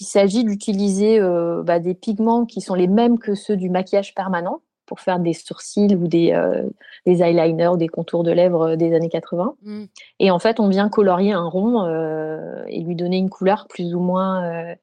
[0.00, 4.14] Il s'agit d'utiliser euh, bah, des pigments qui sont les mêmes que ceux du maquillage
[4.14, 6.68] permanent pour faire des sourcils ou des, euh,
[7.06, 9.56] des eyeliners ou des contours de lèvres des années 80.
[9.62, 9.84] Mm.
[10.20, 13.94] Et en fait, on vient colorier un rond euh, et lui donner une couleur plus
[13.94, 14.74] ou moins, euh,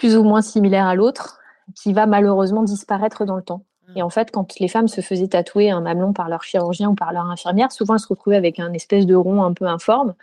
[0.00, 1.38] plus ou moins similaire à l'autre,
[1.76, 3.62] qui va malheureusement disparaître dans le temps.
[3.96, 6.94] Et en fait, quand les femmes se faisaient tatouer un mamelon par leur chirurgien ou
[6.94, 10.14] par leur infirmière, souvent elles se retrouvaient avec un espèce de rond un peu informe.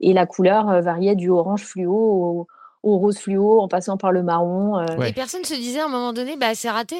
[0.00, 2.46] Et la couleur euh, variait du orange fluo au,
[2.82, 4.78] au rose fluo, en passant par le marron.
[4.78, 4.84] euh.
[4.98, 5.06] Ouais.
[5.08, 6.96] Les personnes se disaient à un moment donné, bah c'est raté?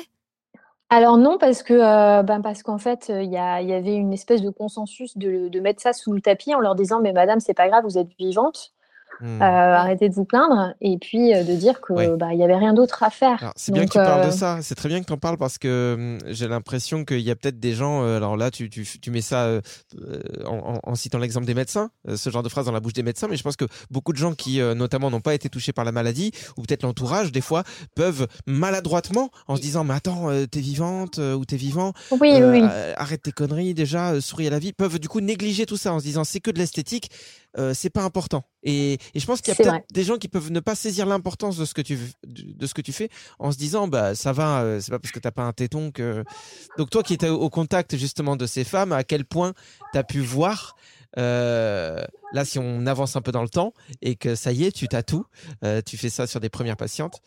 [0.88, 3.94] Alors non, parce que euh, ben parce qu'en fait, il y, a- il y avait
[3.96, 7.12] une espèce de consensus de, de mettre ça sous le tapis en leur disant, mais
[7.12, 8.72] madame, c'est pas grave, vous êtes vivante.
[9.20, 9.40] Hmm.
[9.40, 12.08] Euh, arrêtez de vous plaindre et puis euh, de dire que Ouais.
[12.16, 13.52] bah il y avait rien d'autre à faire.
[13.56, 14.58] C'est bien que tu parles euh, de ça.
[14.62, 17.36] C'est très bien que tu en parles parce que hum, j'ai l'impression qu'il y a
[17.36, 18.02] peut-être des gens.
[18.04, 19.60] euh, alors là, tu, tu, tu mets ça euh,
[20.00, 23.02] euh, en, citant l'exemple des médecins, euh, ce genre de phrase dans la bouche des
[23.02, 23.26] médecins.
[23.28, 25.84] Mais je pense que beaucoup de gens qui, euh, notamment, n'ont pas été touchés par
[25.84, 27.62] la maladie ou peut-être l'entourage, des fois,
[27.94, 32.18] peuvent maladroitement, en se disant Mais attends, euh, t'es vivante euh, ou t'es vivant, Oui,
[32.22, 32.60] oui, euh, oui.
[32.62, 35.76] euh, arrête tes conneries déjà, euh, souris à la vie, peuvent du coup négliger tout
[35.76, 37.10] ça en se disant c'est que de l'esthétique,
[37.58, 38.44] euh, c'est pas important.
[38.62, 41.06] Et, et je pense qu'il y a peut-être des gens qui peuvent ne pas saisir
[41.06, 44.32] l'importance de ce que tu de ce que tu fais en se disant bah ça
[44.32, 46.24] va, euh, c'est pas parce que t'as pas un téton que.
[46.78, 49.54] Donc toi qui étais au contact justement de ces femmes, à quel point
[49.92, 50.76] t'as pu voir.
[51.18, 54.72] euh, là, si on avance un peu dans le temps et que ça y est,
[54.72, 55.24] tu tatoues,
[55.64, 57.20] euh, tu fais ça sur des premières patientes.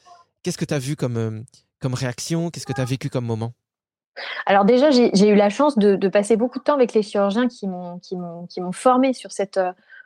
[0.44, 1.42] Qu'est-ce que tu as vu comme, euh,
[1.82, 2.52] comme réaction?
[2.52, 3.54] Qu'est-ce que tu as vécu comme moment?
[4.46, 7.48] Alors déjà, j'ai eu la chance de, de passer beaucoup de temps avec les chirurgiens
[7.48, 9.60] qui m'ont qui m'ont qui m'ont formé sur cette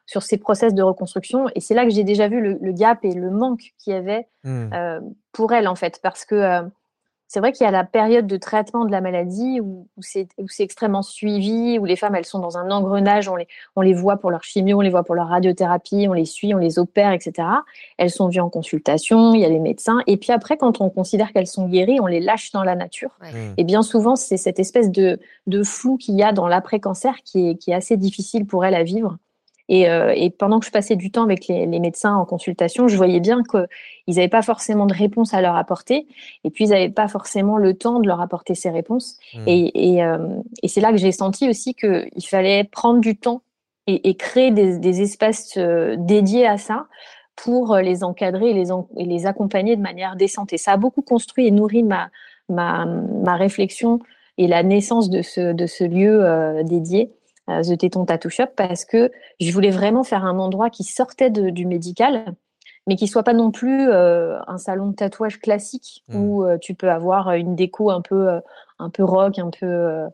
[0.05, 2.99] sur ces process de reconstruction et c'est là que j'ai déjà vu le, le gap
[3.03, 4.73] et le manque qu'il y avait Hmm.
[4.73, 4.99] euh,
[5.31, 6.61] pour elles en fait parce que euh,
[7.29, 10.27] c'est vrai qu'il y a la période de traitement de la maladie où, où c'est
[10.37, 13.81] où c'est extrêmement suivi où les femmes elles sont dans un engrenage on les on
[13.81, 16.57] les voit pour leur chimio on les voit pour leur radiothérapie on les suit on
[16.59, 17.47] les opère etc
[17.97, 20.89] elles sont vues en consultation il y a les médecins et puis après quand on
[20.89, 23.53] considère qu'elles sont guéries on les lâche dans la nature Hmm.
[23.57, 27.49] et bien souvent, c'est cette espèce de, de flou qu'il y a dans l'après-cancer qui
[27.51, 29.17] est, qui est assez difficile pour elle à vivre.
[29.69, 32.89] Et, euh, et pendant que je passais du temps avec les, les médecins en consultation,
[32.89, 36.05] je voyais bien qu'ils n'avaient pas forcément de réponse à leur apporter.
[36.43, 39.17] Et puis, ils n'avaient pas forcément le temps de leur apporter ces réponses.
[39.33, 39.43] Hmm.
[39.47, 40.17] Et, et, euh,
[40.61, 43.41] et c'est là que j'ai senti aussi qu'il fallait prendre du temps
[43.87, 46.87] et, créer des, des espaces euh, dédiés à ça
[47.35, 50.53] pour les encadrer et les, en- et les accompagner de manière décente.
[50.53, 52.09] Et ça a beaucoup construit et nourri ma,
[52.49, 53.99] ma, ma réflexion
[54.37, 57.11] et la naissance de ce, de ce lieu dédié,
[57.47, 61.49] The Téton Tattoo Shop, parce que je voulais vraiment faire un endroit qui sortait de-
[61.49, 62.33] du médical,
[62.87, 66.15] mais qui soit pas non plus euh, un salon de tatouage classique Mm.
[66.17, 68.39] où euh, tu peux avoir une déco un peu, euh,
[68.79, 70.07] un peu rock, un peu, euh,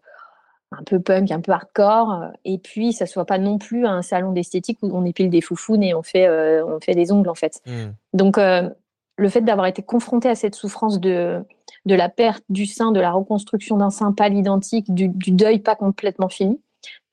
[0.71, 4.01] un peu punk, un peu hardcore, euh, et puis ça soit pas non plus un
[4.03, 7.29] salon d'esthétique où on épile des foufounes et on fait, euh, on fait des ongles
[7.29, 7.61] en fait.
[7.65, 7.91] Hmm.
[8.13, 8.69] Donc, euh,
[9.17, 11.43] le fait d'avoir été confronté à cette souffrance de,
[11.85, 15.59] de la perte du sein, de la reconstruction d'un sein pas l'identique, du, du deuil
[15.59, 16.61] pas complètement fini,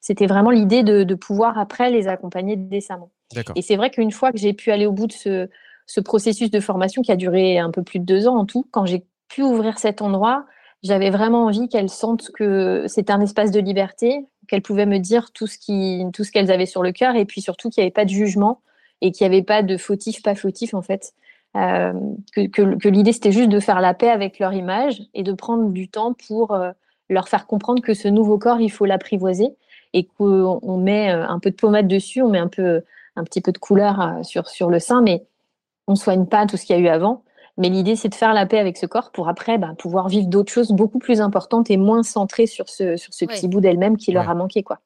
[0.07, 3.11] c'était vraiment l'idée de, de pouvoir après les accompagner décemment.
[3.57, 5.49] Et c'est vrai qu'une fois que j'ai pu aller au bout de ce,
[5.87, 8.69] ce processus de formation qui a duré un peu plus de deux ans en tout,
[8.71, 10.47] quand j'ai pu ouvrir cet endroit,
[10.85, 15.33] j'avais vraiment envie qu'elles sentent que c'était un espace de liberté, qu'elles pouvaient me dire
[15.33, 17.87] tout ce qui, tout ce qu'elles avaient sur le cœur, et puis surtout qu'il n'y
[17.87, 18.61] avait pas de jugement
[19.01, 21.15] et qu'il n'y avait pas de fautif, pas fautif en fait.
[21.57, 21.93] Euh,
[22.33, 25.33] que, que, que l'idée c'était juste de faire la paix avec leur image et de
[25.33, 26.71] prendre du temps pour euh,
[27.09, 29.57] leur faire comprendre que ce nouveau corps il faut l'apprivoiser
[29.97, 32.83] et qu'on on met euh, un peu de pommade dessus, on met un peu
[33.17, 35.25] un petit peu de couleur euh, sur sur le sein, mais
[35.89, 37.23] on soigne pas tout ce qu'il y a eu avant.
[37.59, 40.27] Mais l'idée c'est de faire la paix avec ce corps pour après bah, pouvoir vivre
[40.29, 43.35] d'autres choses beaucoup plus importantes et moins centrées sur ce sur ce Ouais.
[43.35, 44.31] petit bout d'elle-même qui leur Ouais.
[44.33, 44.79] a manqué quoi.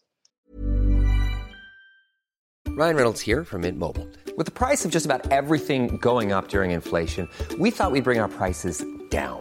[2.77, 4.07] Ryan Reynolds here from Mint Mobile.
[4.37, 8.21] With the price of just about everything going up during inflation, we thought we'd bring
[8.21, 9.41] our prices down.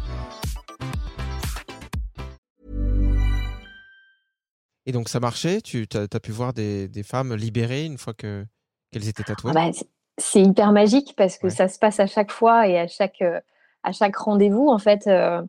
[4.85, 5.61] Et donc ça marchait?
[5.61, 8.45] Tu as, pu voir des, des, femmes libérées une fois que
[8.91, 9.77] qu'elles étaient tatouées ah bah,
[10.17, 11.53] C'est hyper magique parce que ouais.
[11.53, 13.39] ça se passe à chaque fois et à chaque, euh,
[13.83, 14.67] à chaque rendez-vous.
[14.67, 15.41] En fait, euh,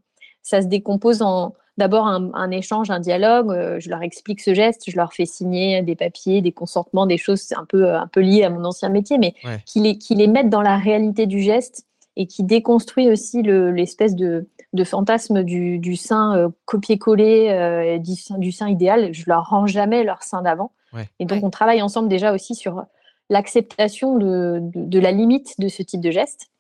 [0.42, 3.51] ça se décompose en d'abord un, un, échange, un dialogue.
[3.51, 7.18] Euh, je leur explique ce geste, je leur fais signer des papiers, des consentements, des
[7.18, 9.62] choses un peu, un peu liées à mon ancien métier, mais ouais.
[9.64, 14.14] qui, les, qui les mettent dans la réalité du geste et qui déconstruit aussi l'espèce
[14.14, 19.13] de, de fantasme du, du sein euh, copier-coller, euh, du, du, sein idéal.
[19.13, 20.73] Je leur rends jamais leur sein d'avant.
[20.93, 21.09] Ouais.
[21.19, 22.85] Et donc, on travaille ensemble déjà aussi sur
[23.29, 26.51] l'acceptation de, de, de, la limite de ce type de geste.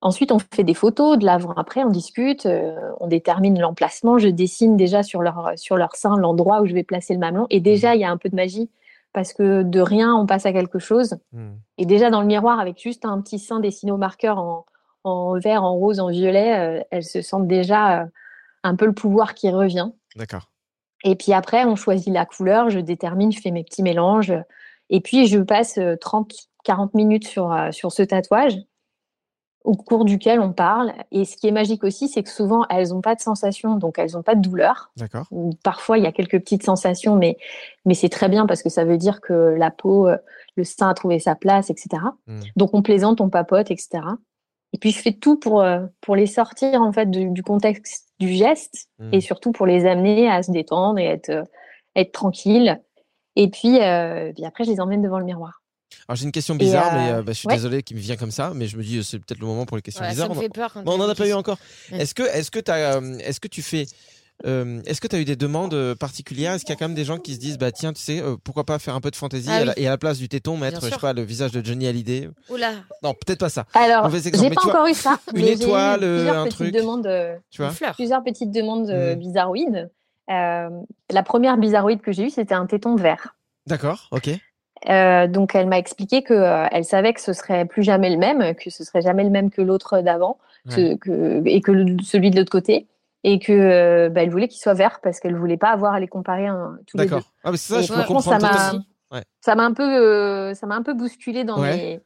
[0.00, 4.18] Ensuite, on fait des photos de l'avant-après, on discute, euh, on détermine l'emplacement.
[4.18, 7.46] Je dessine déjà sur leur, sur leur sein l'endroit où je vais placer le mamelon.
[7.50, 8.70] Et déjà, il y a un peu de magie
[9.12, 11.16] parce que de rien, on passe à quelque chose.
[11.32, 11.48] Mmh.
[11.78, 14.66] Et déjà, dans le miroir, avec juste un petit sein dessiné au marqueur en,
[15.06, 18.06] en vert, en rose, en violet, euh, elles se sentent déjà euh,
[18.64, 19.90] un peu le pouvoir qui revient.
[20.16, 20.50] D'accord.
[21.04, 24.34] Et puis après, on choisit la couleur, je détermine, je fais mes petits mélanges.
[24.90, 26.32] Et puis, je passe 30,
[26.64, 28.58] 40 minutes sur, euh, sur ce tatouage
[29.62, 30.92] au cours duquel on parle.
[31.10, 33.98] Et ce qui est magique aussi, c'est que souvent, elles n'ont pas de sensation, donc
[33.98, 34.92] elles n'ont pas de douleur.
[34.96, 35.26] D'accord.
[35.64, 37.36] Parfois, il y a quelques petites sensations, mais,
[37.84, 40.08] mais c'est très bien parce que ça veut dire que la peau,
[40.56, 41.88] le sein a trouvé sa place, etc.
[42.28, 42.40] Mmh.
[42.54, 44.02] Donc, on plaisante, on papote, etc.
[44.76, 48.08] Et puis, je fais tout pour, euh, pour les sortir, en fait, du, du contexte
[48.20, 49.08] du geste Mmh.
[49.14, 51.44] et surtout pour les amener à se détendre et être, euh,
[51.94, 52.78] être tranquille.
[53.36, 55.62] Et puis, euh, puis après, je les emmène devant le miroir.
[56.08, 57.54] Alors j'ai une question bizarre, mais euh, bah, je suis ouais.
[57.54, 59.76] désolé qui me vient comme ça, mais je me dis c'est peut-être le moment pour
[59.78, 60.28] les questions Ouais, bizarres.
[60.28, 61.58] ça me fait peur quand Bon, on n'en a pas eu encore.
[61.90, 62.02] Ouais.
[62.02, 62.58] Est-ce que, est-ce que,
[63.22, 63.86] est-ce que tu fais,
[64.44, 66.52] euh, est-ce que tu as eu des demandes euh, particulières?
[66.52, 68.20] Est-ce qu'il y a quand même des gens qui se disent bah tiens tu sais
[68.20, 69.70] euh, pourquoi pas faire un peu de fantaisie Ah oui.
[69.76, 72.28] et à la place du téton mettre je sais pas le visage de Johnny Hallyday?
[72.50, 72.72] Oula,
[73.02, 73.64] Non peut-être pas ça.
[73.74, 75.18] Alors, j'ai mais pas vois, encore eu ça.
[75.34, 76.72] une mais eu étoile, euh, plusieurs un petites truc.
[76.74, 77.08] demandes,
[77.50, 79.14] Tu vois plusieurs petites demandes Mhm.
[79.14, 79.90] bizarroïdes.
[80.30, 80.68] Euh,
[81.10, 83.36] la première bizarroïde que j'ai eue, c'était un téton vert.
[83.66, 84.28] D'accord, ok.
[84.90, 88.18] Euh, donc elle m'a expliqué que euh, elle savait que ce serait plus jamais le
[88.18, 90.74] même, que ce serait jamais le même que l'autre d'avant, Ouais.
[90.74, 92.86] que- que- et que le- celui de l'autre côté,
[93.28, 96.00] et que euh, bah, elle voulait qu'il soit vert parce qu'elle voulait pas avoir à
[96.00, 97.10] les comparer un, tous les deux.
[97.10, 97.28] D'accord.
[97.42, 98.84] Ah mais ça, Et je comprendre ça m'a- totalement.
[99.12, 99.22] Ouais.
[99.40, 101.76] Ça m'a un peu, euh, ça m'a un peu bousculé dans Ouais.
[101.76, 102.00] mes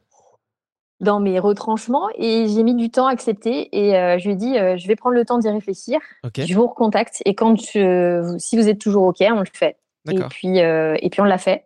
[0.99, 4.35] dans mes retranchements et j'ai mis du temps à accepter et euh, je lui ai
[4.35, 6.41] dit euh, je vais prendre le temps d'y réfléchir, Ok.
[6.45, 9.77] je vous recontacte et quand je- si vous êtes toujours ok, on le fait.
[10.11, 11.65] Et puis et puis on l'a fait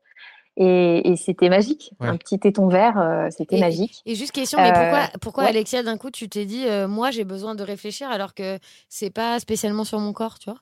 [0.58, 2.08] et, et c'était magique, Ouais.
[2.08, 4.02] un petit téton vert, euh, c'était magique.
[4.06, 5.50] Et juste question, mais Euh, pourquoi, pourquoi ouais.
[5.50, 8.58] Alexia, d'un coup, tu t'es dit, euh, moi, j'ai besoin de réfléchir alors que
[8.90, 10.60] c'est pas spécialement sur mon corps, tu vois?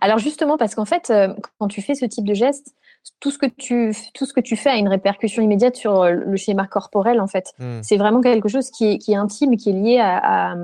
[0.00, 2.74] Alors justement parce qu'en fait, euh, quand tu fais ce type de geste,
[3.20, 6.12] tout ce que tu tout ce que tu fais a une répercussion immédiate sur euh,
[6.12, 7.52] le schéma corporel en fait.
[7.58, 7.80] Hmm.
[7.82, 10.54] C'est vraiment quelque chose qui est, qui est intime, qui est lié à, à-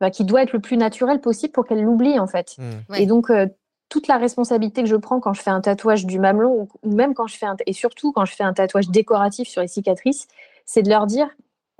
[0.00, 2.56] enfin, qui doit être le plus naturel possible pour qu'elle l'oublie en fait.
[2.58, 2.70] Hmm.
[2.92, 3.02] Ouais.
[3.04, 3.46] Et donc euh,
[3.92, 7.12] toute la responsabilité que je prends quand je fais un tatouage du mamelon ou, même
[7.12, 10.28] quand je fais un, et surtout quand je fais un tatouage décoratif sur les cicatrices,
[10.64, 11.28] c'est de leur dire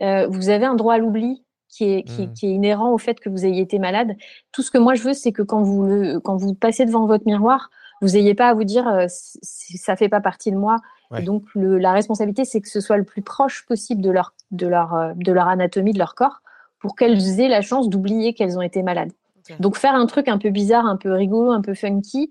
[0.02, 3.18] euh, vous avez un droit à l'oubli qui est, qui, qui est inhérent au fait
[3.18, 4.14] que vous ayez été malade.
[4.52, 7.06] Tout ce que moi je veux, c'est que quand vous le, quand vous passez devant
[7.06, 7.70] votre miroir,
[8.02, 10.76] vous n'ayez pas à vous dire euh, ça fait pas partie de moi.
[11.10, 11.22] Ouais.
[11.22, 14.34] Et donc le, la responsabilité, c'est que ce soit le plus proche possible de leur,
[14.50, 16.42] de leur, euh, de leur anatomie, de leur corps,
[16.78, 19.12] pour qu'elles aient la chance d'oublier qu'elles ont été malades.
[19.60, 22.30] Donc faire un truc un peu bizarre, un peu rigolo, un peu funky,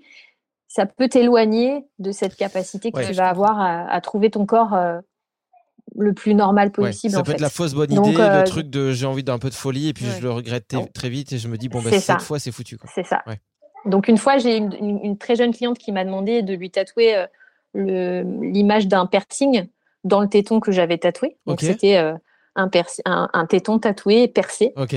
[0.67, 3.07] ça peut t'éloigner de cette capacité que Ouais.
[3.07, 4.99] tu vas avoir à, à trouver ton corps euh,
[5.97, 7.13] le plus normal Ouais, possible.
[7.13, 7.35] Ça en peut fait.
[7.35, 9.53] être la fausse bonne Donc, idée, euh, le truc de j'ai envie d'un peu de
[9.55, 10.11] folie et puis Ouais.
[10.17, 12.19] je le regrette très vite et je me dis bon bah C'est cette ça.
[12.19, 12.77] fois c'est foutu.
[12.95, 13.21] C'est ça.
[13.27, 13.39] Ouais.
[13.85, 16.69] Donc une fois, j'ai une, une- une très jeune cliente qui m'a demandé de lui
[16.71, 17.25] tatouer
[17.75, 19.67] euh, l'image d'un piercing
[20.03, 21.37] dans le téton que j'avais tatoué.
[21.45, 22.13] Donc c'était euh,
[22.55, 24.73] un, perci- un, un téton tatoué percé.
[24.77, 24.95] Ok.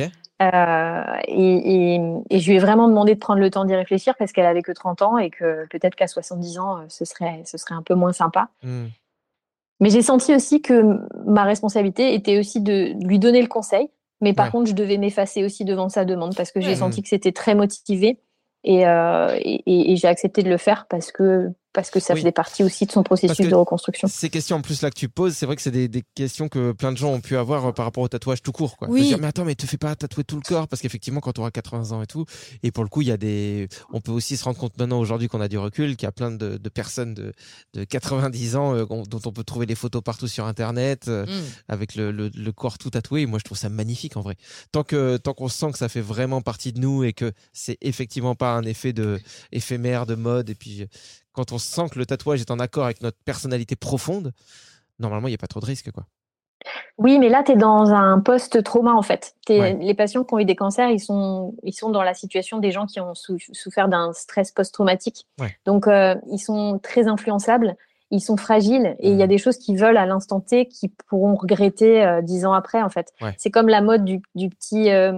[0.52, 4.14] Euh, et, et, et, je lui ai vraiment demandé de prendre le temps d'y réfléchir
[4.18, 7.56] parce qu'elle avait que 30 ans et que peut-être qu'à 70 ans, ce serait, ce
[7.56, 8.48] serait un peu moins sympa.
[8.62, 8.86] Hmm.
[9.80, 13.88] Mais j'ai senti aussi que ma responsabilité était aussi de lui donner le conseil.
[14.20, 14.52] Mais par Ouais.
[14.52, 17.54] contre, je devais m'effacer aussi devant sa demande parce que j'ai senti que c'était très
[17.54, 18.20] motivé.
[18.62, 22.20] Et, euh, et j'ai accepté de le faire parce que, parce que ça Oui.
[22.20, 24.08] faisait partie aussi de son processus de reconstruction.
[24.08, 26.48] Ces questions en plus là que tu poses, c'est vrai que c'est des, des questions
[26.48, 28.76] que plein de gens ont pu avoir euh, par rapport au tatouage tout court.
[28.78, 28.88] Quoi.
[28.88, 29.02] Oui.
[29.02, 31.42] dire, mais attends, mais te fais pas tatouer tout le corps parce qu'effectivement quand on
[31.42, 32.24] aura 80 ans et tout,
[32.62, 35.00] et pour le coup il y a des, on peut aussi se rendre compte maintenant
[35.00, 37.32] aujourd'hui qu'on a du recul, qu'il y a plein de, de personnes de,
[37.74, 41.42] de 90 ans euh, dont on peut trouver des photos partout sur internet euh, Mm.
[41.68, 43.22] avec le, le, le corps tout tatoué.
[43.22, 44.36] Et moi je trouve ça magnifique en vrai.
[44.72, 47.78] Tant que tant qu'on sent que ça fait vraiment partie de nous et que c'est
[47.80, 49.18] effectivement pas un effet de
[49.52, 50.86] éphémère de mode et puis
[51.34, 54.32] quand on sent que le tatouage est en accord avec notre personnalité profonde,
[54.98, 55.90] normalement, il n'y a pas trop de risques.
[55.90, 56.04] Quoi.
[56.96, 59.34] Oui, mais là, tu es dans un post-trauma, en fait.
[59.50, 59.76] Ouais.
[59.80, 62.70] Les patients qui ont eu des cancers, ils sont, ils sont dans la situation des
[62.70, 65.26] gens qui ont sou- souffert d'un stress post-traumatique.
[65.40, 65.54] Ouais.
[65.66, 67.76] Donc, euh, ils sont très influençables,
[68.10, 69.30] ils sont fragiles, et il y a Mhm.
[69.30, 72.88] des choses qu'ils veulent à l'instant T qu'ils pourront regretter euh, dix ans après, en
[72.88, 73.12] fait.
[73.20, 73.34] Ouais.
[73.38, 74.90] C'est comme la mode du, du petit...
[74.90, 75.12] euh,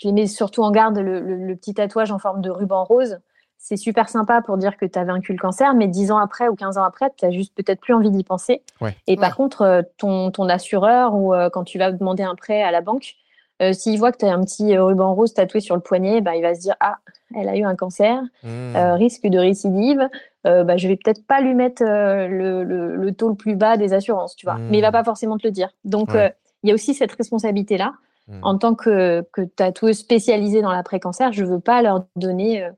[0.00, 2.84] je les mets surtout en garde, le, le- le petit tatouage en forme de ruban
[2.84, 3.18] rose.
[3.60, 6.48] C'est super sympa pour dire que tu as vaincu le cancer, mais dix ans après
[6.48, 8.62] ou 15 ans après, tu as juste peut-être plus envie d'y penser.
[8.80, 8.96] Ouais.
[9.06, 9.34] Et par Ouais.
[9.36, 12.80] contre, euh, ton, ton assureur ou euh, quand tu vas demander un prêt à la
[12.80, 13.14] banque,
[13.60, 16.20] euh, s'il voit que tu as un petit euh, ruban rose tatoué sur le poignet,
[16.20, 16.98] bah, il va se dire Ah,
[17.34, 18.46] elle a eu un cancer, Mmh.
[18.76, 20.08] euh, risque de récidive,
[20.46, 23.56] euh, bah, je vais peut-être pas lui mettre euh, le, le, le taux le plus
[23.56, 24.54] bas des assurances, tu vois.
[24.54, 24.68] Mm.
[24.70, 25.70] Mais il va pas forcément te le dire.
[25.84, 26.26] Donc, Ouais.
[26.26, 26.28] euh,
[26.62, 27.92] il y a aussi cette responsabilité-là.
[28.28, 28.38] Mm.
[28.42, 32.68] En tant que, que tatoueuse spécialisée dans l'après-cancer, je veux pas leur donner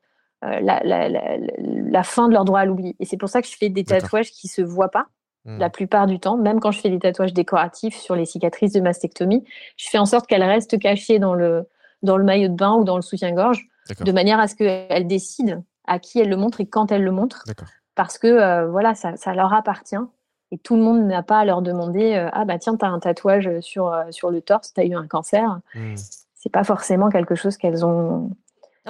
[0.43, 2.97] la, la, la, la fin de leur droit à l'oubli.
[2.99, 5.07] Et c'est pour ça que je fais des tatouages qui se voient pas
[5.47, 5.59] Mmh.
[5.59, 8.81] la plupart du temps, même quand je fais des tatouages décoratifs sur les cicatrices de
[8.81, 9.43] mastectomie,
[9.79, 11.67] je fais en sorte qu'elles restent cachées dans le,
[12.03, 13.67] dans le maillot de bain ou dans le soutien-gorge,
[14.01, 17.11] de manière à ce qu'elles décident à qui elles le montrent et quand elles le
[17.11, 17.43] montrent,
[17.95, 19.97] parce que euh, voilà, ça, ça leur appartient.
[20.53, 22.89] Et tout le monde n'a pas à leur demander euh, Ah, bah tiens, tu as
[22.89, 25.61] un tatouage sur, euh, sur le torse, tu as eu un cancer.
[25.75, 25.95] Mmh.
[26.35, 28.31] C'est pas forcément quelque chose qu'elles ont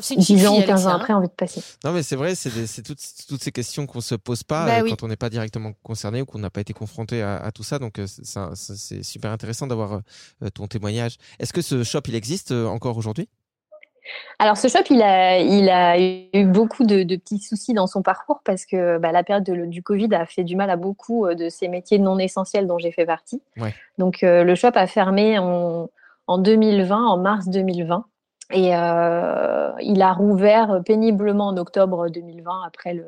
[0.02, 1.62] c'est une 10 ans ou 15 ans après envie de passer.
[1.84, 4.82] Non, mais c'est vrai, c'est toutes, toutes ces questions qu'on se pose pas Bah euh,
[4.82, 4.90] oui.
[4.90, 7.62] quand on n'est pas directement concerné ou qu'on n'a pas été confronté à, à tout
[7.62, 7.78] ça.
[7.78, 8.06] Donc, euh,
[8.54, 10.00] c'est super intéressant d'avoir
[10.42, 11.16] euh, ton témoignage.
[11.38, 13.28] Est-ce que ce shop, il existe encore aujourd'hui?
[14.38, 18.02] Alors, ce shop, il a, il a eu beaucoup de, de petits soucis dans son
[18.02, 21.32] parcours parce que bah, la période de- du Covid a fait du mal à beaucoup
[21.32, 23.42] de ces métiers non essentiels dont j'ai fait partie.
[23.58, 23.74] Ouais.
[23.98, 25.90] Donc, euh, le shop a fermé en,
[26.26, 28.04] en 2020, en mars 2020.
[28.52, 33.06] Et euh, il a rouvert péniblement en octobre 2020 après, le,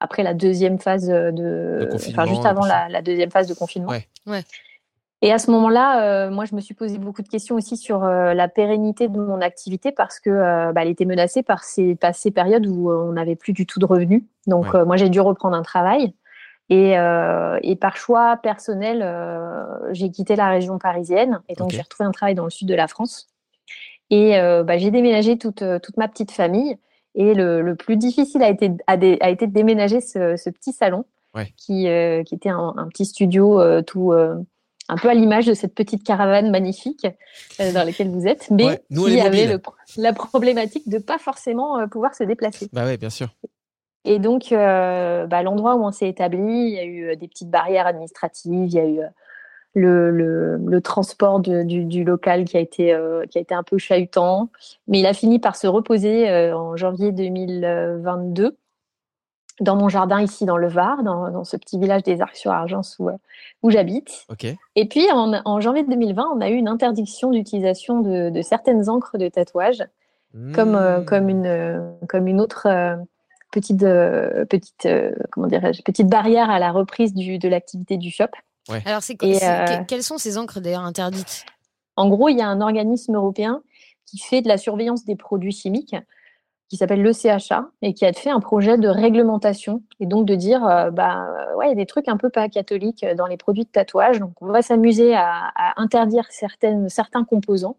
[0.00, 1.88] après la deuxième phase de.
[1.94, 3.90] Enfin, juste avant la, la deuxième phase de confinement.
[3.90, 4.06] Ouais.
[4.26, 4.42] Ouais.
[5.24, 8.02] Et à ce moment-là, euh, moi, je me suis posé beaucoup de questions aussi sur
[8.02, 11.94] euh, la pérennité de mon activité parce que euh, bah, elle était menacée par ces,
[11.94, 14.24] par ces périodes où euh, on n'avait plus du tout de revenus.
[14.48, 14.80] Donc, Ouais.
[14.80, 16.12] euh, moi, j'ai dû reprendre un travail.
[16.70, 21.82] Et, euh, et par choix personnel, euh, j'ai quitté la région parisienne et donc j'ai
[21.82, 23.28] retrouvé un travail dans le sud de la France.
[24.12, 26.76] Et euh, bah, j'ai déménagé toute, euh, toute ma petite famille.
[27.14, 30.48] Et le, le plus difficile a été, a, dé- a été de déménager ce, ce
[30.50, 31.52] petit salon Ouais.
[31.56, 35.54] qui, euh, qui était un, un petit studio euh, tout un peu à l'image de
[35.54, 37.06] cette petite caravane magnifique
[37.58, 39.58] dans laquelle vous êtes, mais Ouais, nous, qui avait le
[39.96, 42.68] la problématique de pas forcément pouvoir se déplacer.
[42.72, 43.28] Bah ouais, bien sûr.
[44.04, 47.86] Et donc, bah, l'endroit où on s'est établi, il y a eu des petites barrières
[47.86, 49.00] administratives, il y a eu
[49.74, 53.54] le, le, le transport de- du, du local qui a, été, euh, qui a été
[53.54, 54.50] un peu chahutant.
[54.88, 58.56] Mais il a fini par se reposer euh, en janvier 2022
[59.60, 63.08] dans mon jardin ici dans le Var, dans, dans ce petit village des Arcs-sur-Argence où,
[63.10, 63.16] euh,
[63.62, 64.24] où j'habite.
[64.76, 68.88] Et puis, en, en janvier 2020, on a eu une interdiction d'utilisation de, de certaines
[68.88, 69.84] encres de tatouage
[70.54, 71.04] comme, euh, Mmh.
[71.04, 72.66] comme, une, comme une autre
[73.52, 74.88] petite, petite,
[75.30, 78.28] comment petite barrière à la reprise du, de l'activité du shop.
[78.84, 81.44] Alors, c'est quoi- Et, c'est- euh, que- quelles sont ces encres d'ailleurs interdites?
[81.96, 83.62] En gros, il y a un organisme européen
[84.06, 85.96] qui fait de la surveillance des produits chimiques
[86.68, 90.34] qui s'appelle le CHA et qui a fait un projet de réglementation et donc de
[90.34, 93.26] dire euh, bah euh, ouais il y a des trucs un peu pas catholiques dans
[93.26, 94.20] les produits de tatouage.
[94.20, 97.76] Donc on va s'amuser à, à interdire certaines certains composants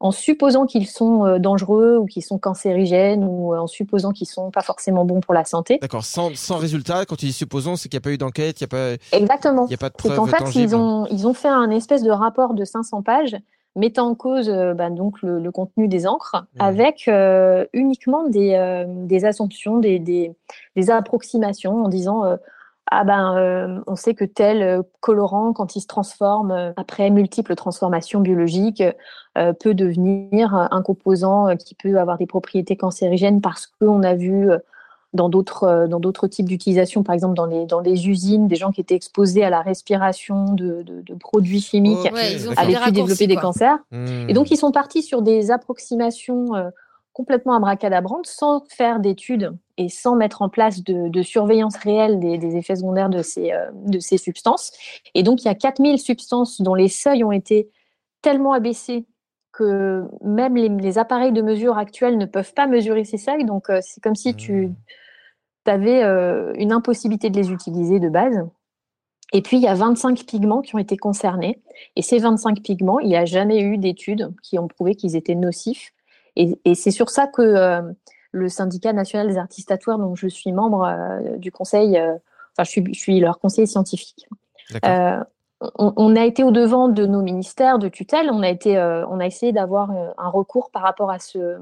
[0.00, 4.26] en supposant qu'ils sont euh, dangereux ou qu'ils sont cancérigènes ou euh, en supposant qu'ils
[4.26, 5.78] sont pas forcément bons pour la santé.
[5.80, 8.60] D'accord, sans, sans résultat, quand tu dis supposons, c'est qu'il n'y a pas eu d'enquête,
[8.60, 9.66] il n'y a pas, Exactement.
[9.66, 11.70] il y a pas de C'est preuves qu'en fait, ils ont, ils ont fait un
[11.70, 13.36] espèce de rapport de 500 pages
[13.76, 18.54] mettant en cause euh, bah, donc le, le contenu des encres avec euh, uniquement des,
[18.54, 20.32] euh, des assumptions, des, des,
[20.76, 22.36] des approximations en disant euh,
[22.90, 27.10] ah ben euh, on sait que tel euh, colorant quand il se transforme euh, après
[27.10, 28.82] multiples transformations biologiques
[29.38, 34.50] euh, peut devenir un composant qui peut avoir des propriétés cancérigènes parce qu'on a vu
[35.12, 38.70] dans d'autres dans d'autres types d'utilisation, par exemple dans les dans les usines, des gens
[38.72, 42.92] qui étaient exposés à la respiration de, de, de produits chimiques Ouais, des avaient pu
[42.92, 43.78] développer des cancers.
[43.90, 44.28] Hmm.
[44.28, 46.70] Et donc ils sont partis sur des approximations euh,
[47.12, 52.36] complètement abracadabrantes, sans faire d'études et sans mettre en place de, de surveillance réelle des,
[52.36, 54.72] des effets secondaires de ces, euh, de ces substances.
[55.14, 57.70] Et donc il y a 4000 substances dont les seuils ont été
[58.20, 59.06] tellement abaissés
[59.52, 63.46] que même les, les appareils de mesure actuels ne peuvent pas mesurer ces seuils.
[63.46, 64.70] Donc euh, c'est comme si tu
[65.64, 66.02] avais
[66.58, 68.44] une impossibilité de les utiliser de base.
[69.32, 71.60] Et puis, il y a 25 pigments qui ont été concernés.
[71.94, 75.36] Et ces 25 pigments, il n'y a jamais eu d'études qui ont prouvé qu'ils étaient
[75.36, 75.92] nocifs.
[76.34, 77.82] Et, et c'est sur ça que euh,
[78.32, 82.14] le syndicat national des artistes tatoueurs, dont je suis membre euh, du conseil, euh,
[82.52, 84.28] enfin, je suis, je suis leur conseiller scientifique.
[84.84, 85.22] Euh,
[85.78, 88.30] on, on a été au devant de nos ministères de tutelle.
[88.32, 91.58] On a été, euh, on a essayé d'avoir un recours par rapport à ce,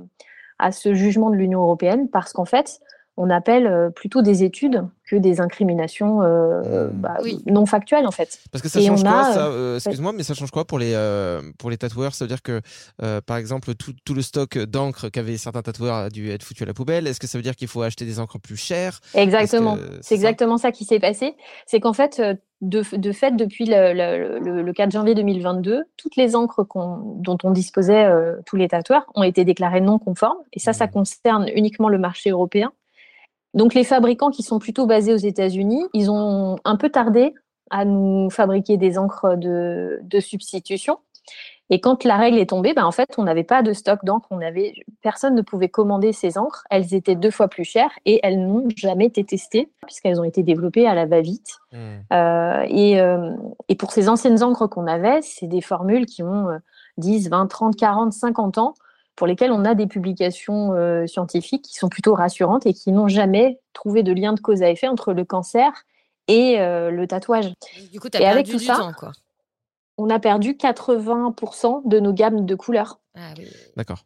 [0.59, 2.81] à ce jugement de l'Union européenne, parce qu'en fait,
[3.19, 7.43] on appelle euh, plutôt des études que des incriminations euh, bah, Oui.
[7.47, 8.39] non factuelles en fait.
[8.53, 10.64] Parce que ça Et change quoi a, ça, euh, euh, Excuse-moi, mais ça change quoi
[10.66, 12.14] pour les euh, pour les tatoueurs?
[12.14, 12.61] Ça veut dire que
[13.03, 16.62] euh, par exemple tout, tout le stock d'encre qu'avaient certains tatoueurs a dû être foutu
[16.62, 17.07] à la poubelle.
[17.07, 19.01] Est-ce que ça veut dire qu'il faut acheter des encres plus chères?
[19.14, 19.77] Exactement.
[20.01, 21.35] C'est exactement ça qui s'est passé.
[21.66, 25.85] C'est qu'en fait, euh, de, de fait, depuis le, le- le- le 4 janvier 2022,
[25.97, 30.39] toutes les encres dont on disposait euh, tous les tatoueurs ont été déclarées non conformes.
[30.53, 30.91] Et ça, ça Mhm.
[30.93, 32.73] concerne uniquement le marché européen.
[33.55, 37.34] Donc les fabricants qui sont plutôt basés aux États-Unis, ils ont un peu tardé
[37.70, 40.99] à nous fabriquer des encres de, de substitution.
[41.70, 44.26] Et quand la règle est tombée, ben en fait, on n'avait pas de stock d'encre.
[44.30, 44.72] On avait,
[45.03, 46.64] personne ne pouvait commander ces encres.
[46.70, 50.42] Elles étaient deux fois plus chères et elles n'ont jamais été testées puisqu'elles ont été
[50.42, 51.59] développées à la va-vite.
[51.72, 51.99] Hmm.
[52.12, 53.32] Euh, et, euh,
[53.68, 56.59] et pour ces anciennes encres qu'on avait, c'est des formules qui ont euh,
[56.96, 58.74] 10, 20, 30, 40, 50 ans
[59.19, 63.09] pour lesquelles on a des publications euh, scientifiques qui sont plutôt rassurantes et qui n'ont
[63.09, 65.73] jamais trouvé de lien de cause à effet entre le cancer
[66.29, 67.53] et euh, le tatouage.
[67.91, 69.11] Du coup, tu as Et perdu avec tout du ça, temps, quoi.
[69.97, 73.01] On a perdu 80% de nos gammes de couleurs.
[73.16, 73.49] Ah oui.
[73.77, 74.05] D'accord.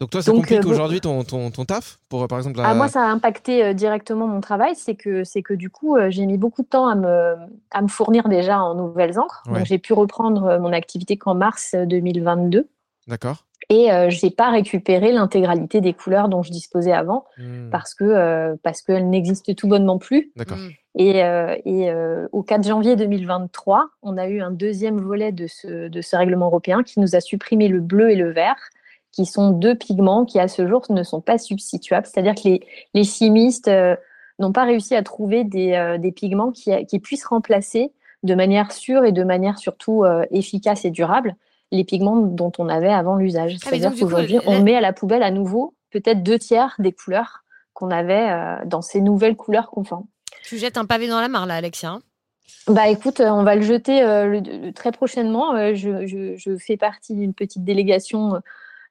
[0.00, 2.68] Donc toi, ça Donc, complique euh, aujourd'hui ton, ton, ton taf pour par exemple la...
[2.68, 4.74] Ah, moi, ça a impacté euh, directement mon travail.
[4.76, 7.34] C'est que, c'est que du coup, euh, j'ai mis beaucoup de temps à me,
[7.70, 9.42] à me fournir déjà en nouvelles encres.
[9.46, 9.58] Ouais.
[9.58, 12.68] Donc, j'ai pu reprendre euh, mon activité qu'en mars euh, 2022.
[13.08, 13.44] D'accord.
[13.70, 17.68] Et euh, j'ai pas récupéré l'intégralité des couleurs dont je disposais avant Hmm.
[17.70, 20.32] parce que euh, parce qu'elles n'existent tout bonnement plus.
[20.36, 20.56] D'accord.
[20.56, 20.70] Mm.
[21.00, 25.46] Et, euh, et euh, au 4 janvier 2023, on a eu un deuxième volet de
[25.46, 28.56] ce, de ce règlement européen qui nous a supprimé le bleu et le vert,
[29.12, 32.06] qui sont deux pigments qui à ce jour ne sont pas substituables.
[32.06, 33.94] C'est-à-dire que les, les chimistes euh,
[34.40, 37.92] n'ont pas réussi à trouver des, euh, des pigments qui, qui puissent remplacer
[38.24, 41.36] de manière sûre et de manière surtout euh, efficace et durable
[41.72, 43.56] les pigments dont on avait avant l'usage.
[43.56, 47.44] Ah, C'est-à-dire qu'aujourd'hui, on met à la poubelle à nouveau peut-être deux tiers des couleurs
[47.74, 50.06] qu'on avait euh, dans ces nouvelles couleurs conformes.
[50.44, 51.90] Tu jettes un pavé dans la mare, là, Alexia.
[51.90, 52.00] hein?
[52.66, 55.54] Bah écoute, euh, on va le jeter euh, le- le- très prochainement.
[55.74, 58.40] Je, je- je fais partie d'une petite délégation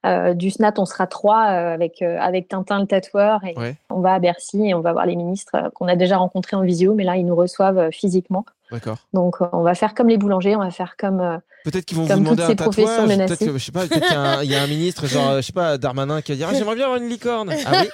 [0.07, 0.73] euh, du SNAT.
[0.77, 3.75] On sera trois euh, avec, euh, avec Tintin le tatoueur et Ouais.
[3.89, 6.55] on va à Bercy et on va voir les ministres euh, qu'on a déjà rencontrés
[6.55, 8.45] en visio, mais là ils nous reçoivent euh, physiquement.
[8.71, 8.97] D'accord.
[9.13, 11.97] Donc euh, on va faire comme les boulangers, on va faire comme euh, Peut-être qu'ils
[11.97, 13.09] vont vous Comme demander toutes un ces professions tatouage.
[13.09, 13.35] menacées.
[13.35, 15.05] Peut-être que, je sais pas, peut-être qu'il y, a un- il y a un ministre,
[15.07, 17.53] genre, je sais pas, Darmanin, qui va dire ah, J'aimerais bien avoir une licorne.
[17.65, 17.89] Ah oui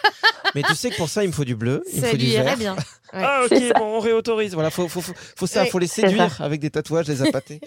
[0.54, 2.18] Mais tu sais que pour ça, il me faut du bleu, il me Ça faut
[2.18, 2.58] du lui irait vert.
[2.58, 2.76] bien.
[3.14, 3.22] Ouais.
[3.24, 4.56] Ah, ok, bon, on réautorise.
[4.56, 7.60] Voilà, faut, faut, faut, faut ça, Ouais, faut les séduire avec des tatouages, les appâter.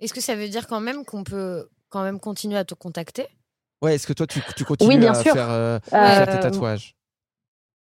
[0.00, 3.26] Est-ce que ça veut dire quand même qu'on peut quand même continuer à te contacter?
[3.84, 5.34] Ouais, est-ce que toi, tu, tu continues bien à sûr.
[5.34, 6.94] faire, euh, faire tes Euh, tatouages?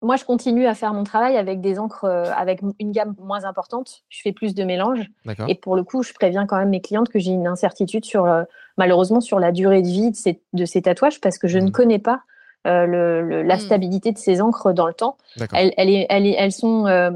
[0.01, 3.45] Moi, je continue à faire mon travail avec des encres euh, avec une gamme moins
[3.45, 4.05] importante.
[4.09, 5.11] Je fais plus de mélanges.
[5.49, 8.25] Et pour le coup, je préviens quand même mes clientes que j'ai une incertitude sur,
[8.27, 8.45] euh,
[8.77, 11.65] malheureusement, sur la durée de vie de ces, de ces tatouages parce que je ne
[11.67, 11.73] Mhm.
[11.73, 12.23] connais pas
[12.69, 13.61] euh, le, le- la Mhm.
[13.61, 15.17] stabilité de ces encres dans le temps.
[15.53, 17.11] Elles, elles, est- elles, est- elles sont, euh,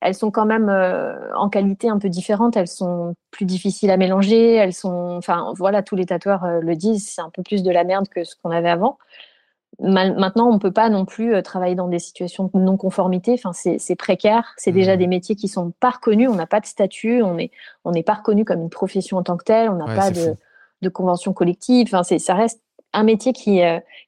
[0.00, 2.56] elles sont quand même euh, en qualité un peu différente.
[2.56, 4.54] Elles sont plus difficiles à mélanger.
[4.54, 7.08] Elles sont, enfin, voilà, tous les tatoueurs euh, le disent.
[7.08, 8.98] C'est un peu plus de la merde que ce qu'on avait avant.
[9.78, 13.32] Mal- Maintenant, on peut pas non plus euh, travailler dans des situations de non-conformité.
[13.34, 14.52] Enfin, c'est précaire.
[14.56, 14.98] C'est déjà Mhm.
[14.98, 16.28] des métiers qui sont pas reconnus.
[16.30, 17.22] On n'a pas de statut.
[17.22, 17.50] On est,
[17.84, 19.70] on n'est pas reconnu comme une profession en tant que telle.
[19.70, 21.88] On n'a Ouais, pas de, convention collective.
[21.88, 22.60] Enfin, c'est, ça reste
[22.94, 23.60] un métier qui,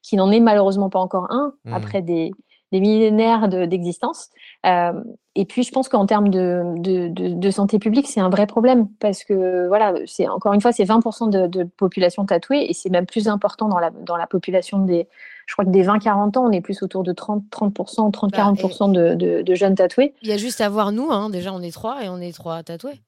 [0.03, 1.75] qui n'en est malheureusement pas encore un Mhm.
[1.75, 2.33] après des,
[2.73, 4.31] des millénaires de- d'existence.
[4.67, 4.93] Euh,
[5.35, 8.47] et puis, je pense qu'en termes de, de, de, de santé publique, c'est un vrai
[8.47, 12.73] problème parce que, voilà, c'est encore une fois, c'est 20% de, de population tatouée et
[12.73, 15.09] c'est même plus important dans la, dans la population des,
[15.47, 19.15] je crois que des 20-40 ans, on est plus autour de 30, 30%, 30-40% de,
[19.15, 20.15] de, de jeunes tatoués.
[20.23, 21.31] Il y a juste à voir nous, hein.
[21.31, 23.01] déjà on est trois et on est trois tatoués.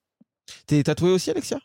[0.66, 1.58] T'es tatoué aussi, Alexia?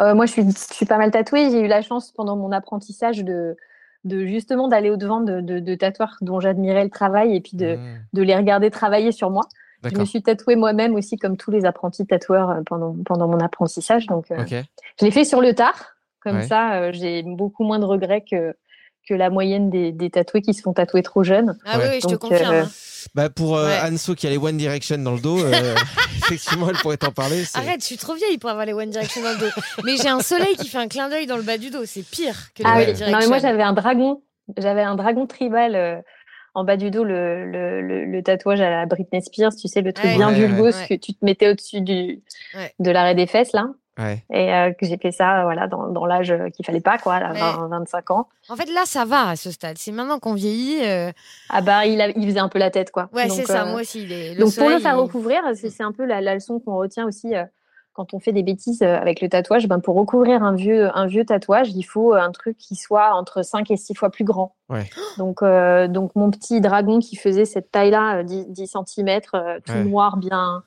[0.00, 1.50] Euh, moi, je suis, je suis pas mal tatouée.
[1.50, 3.56] J'ai eu la chance pendant mon apprentissage de,
[4.04, 7.56] de justement d'aller au devant de, de, de tatoueurs dont j'admirais le travail et puis
[7.56, 7.80] de, Mmh.
[8.12, 9.42] de les regarder travailler sur moi.
[9.84, 13.38] Je me suis tatouée moi-même aussi, comme tous les apprentis tatoueurs euh, pendant, pendant mon
[13.38, 14.06] apprentissage.
[14.06, 14.36] Donc, euh,
[14.98, 15.96] je l'ai fait sur le tard.
[16.22, 16.42] Comme Ouais.
[16.46, 18.54] ça, euh, j'ai beaucoup moins de regrets que,
[19.08, 21.56] que la moyenne des, des tatoués qui se font tatouer trop jeunes.
[21.64, 22.54] Ah oui, je te confirme.
[22.54, 22.64] euh.
[23.14, 23.92] Bah pour euh, Ouais.
[23.92, 25.74] Anso qui a les One Direction dans le dos, euh,
[26.18, 27.44] effectivement, elle pourrait t'en parler.
[27.54, 29.50] Arrête, je suis trop vieille pour avoir les One Direction dans le dos.
[29.84, 31.84] Mais j'ai un soleil qui fait un clin d'œil dans le bas du dos.
[31.84, 33.10] C'est pire que les Ah One oui, Direction.
[33.12, 34.22] non mais moi j'avais un dragon,
[34.56, 36.00] j'avais un dragon tribal euh,
[36.54, 39.82] en bas du dos, le, le, le, le tatouage à la Britney Spears, tu sais,
[39.82, 40.16] le truc Ouais.
[40.16, 40.86] bien Ouais, vulgose ouais.
[40.88, 42.22] que tu te mettais au-dessus du
[42.54, 42.72] Ouais.
[42.78, 43.66] de l'arrêt des fesses là.
[43.98, 44.24] Ouais.
[44.32, 46.98] Et euh, que j'ai fait ça euh, voilà, dans, dans l'âge euh, qu'il fallait pas,
[46.98, 47.38] quoi, à Ouais.
[47.38, 48.28] 20, 25 ans.
[48.48, 49.78] En fait, là, ça va à ce stade.
[49.78, 50.84] C'est maintenant qu'on vieillit.
[50.84, 51.12] euh,
[51.48, 53.08] Ah bah, il, a- il faisait un peu la tête, quoi.
[53.12, 53.64] Ouais, c'est ça.
[53.66, 54.04] Moi aussi.
[54.04, 56.34] les- le Donc pour le soleil, faire il- recouvrir, c'est c'est un peu la, la
[56.34, 57.44] leçon qu'on retient aussi euh,
[57.92, 59.68] quand on fait des bêtises euh, avec le tatouage.
[59.68, 63.42] Ben, pour recouvrir un vieux, un vieux tatouage, il faut un truc qui soit entre
[63.42, 64.56] 5 et 6 fois plus grand.
[64.68, 64.90] Ouais.
[65.18, 69.72] Donc, euh, donc mon petit dragon qui faisait cette taille-là, euh, 10, 10 cm, tout
[69.72, 69.84] Ouais.
[69.84, 70.64] noir, bien,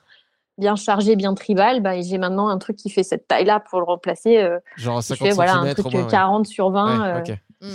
[0.58, 3.86] bien chargé, bien tribal, ben, j'ai maintenant un truc qui fait cette taille-là pour le
[3.86, 4.38] remplacer.
[4.38, 6.04] euh, Genre qui 50 fait voilà, un truc au euh, moins.
[6.04, 6.10] ouais.
[6.12, 7.14] 40 sur 20.
[7.24, 7.34] Ouais,
[7.64, 7.70] euh,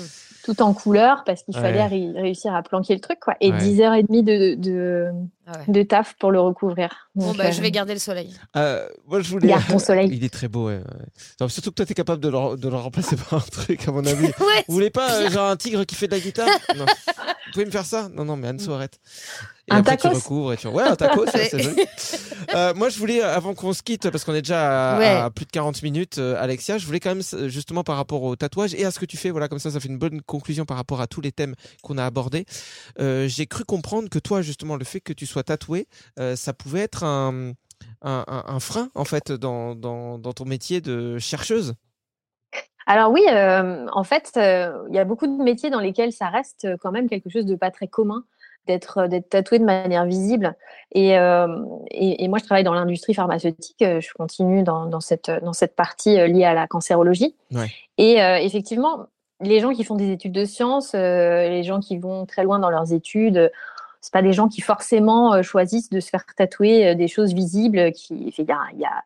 [0.45, 1.63] tout en couleur parce qu'il Ouais.
[1.63, 3.59] fallait ré- réussir à planquer le truc quoi et Ouais.
[3.59, 5.11] 10h30 de, de,
[5.47, 5.65] Ah ouais.
[5.73, 8.33] de taf pour le recouvrir Bon, bah, euh, je vais garder le soleil.
[8.57, 9.49] Euh, moi, je voulais.
[9.49, 10.09] Garde ton soleil.
[10.13, 10.69] Il est très beau.
[10.69, 11.07] ouais, ouais.
[11.41, 13.91] Non, surtout que toi, t'es capable de le, de le remplacer par un truc, à
[13.93, 14.27] mon avis.
[14.41, 16.87] Ouais, Vous voulez pas euh, genre un tigre qui fait de la guitare Non.
[16.87, 18.99] Vous pouvez me faire ça Non, non, mais Anso, arrête.
[19.69, 20.67] Et Un après, tacos tu recouvres et tu.
[20.69, 21.49] Ouais, un taco, ça, Ouais.
[21.51, 21.77] c'est joli.
[22.55, 25.07] Euh, moi, je voulais, euh, avant qu'on se quitte, parce qu'on est déjà à, Ouais.
[25.07, 28.23] à plus de 40 minutes, euh, Alexia, je voulais quand même, euh, justement, par rapport
[28.25, 30.21] au tatouage et à ce que tu fais, voilà, comme ça, ça fait une bonne
[30.23, 32.45] conclusion par rapport à tous les thèmes qu'on a abordés.
[33.01, 35.87] Euh, J'ai cru comprendre que toi, justement, le fait que tu sois tatoué,
[36.19, 37.53] euh, ça pouvait être un,
[38.03, 41.75] un, un- un frein, en fait, dans, dans, dans ton métier de chercheuse.
[42.87, 46.29] alors oui euh, en fait euh, il y a beaucoup de métiers dans lesquels ça
[46.29, 48.25] reste quand même quelque chose de pas très commun
[48.67, 50.57] d'être tatoué de manière visible
[50.93, 51.47] et, euh,
[51.91, 55.75] et, et moi je travaille dans l'industrie pharmaceutique je continue dans, dans cette dans cette
[55.77, 57.71] partie liée à la cancérologie Ouais.
[57.99, 59.07] et effectivement
[59.41, 62.71] les gens qui font des études de sciences les gens qui vont très loin dans
[62.71, 63.51] leurs études
[64.03, 67.33] c'est pas des gens qui forcément euh, choisissent de se faire tatouer euh, des choses
[67.33, 69.03] visibles qui il y a, il y a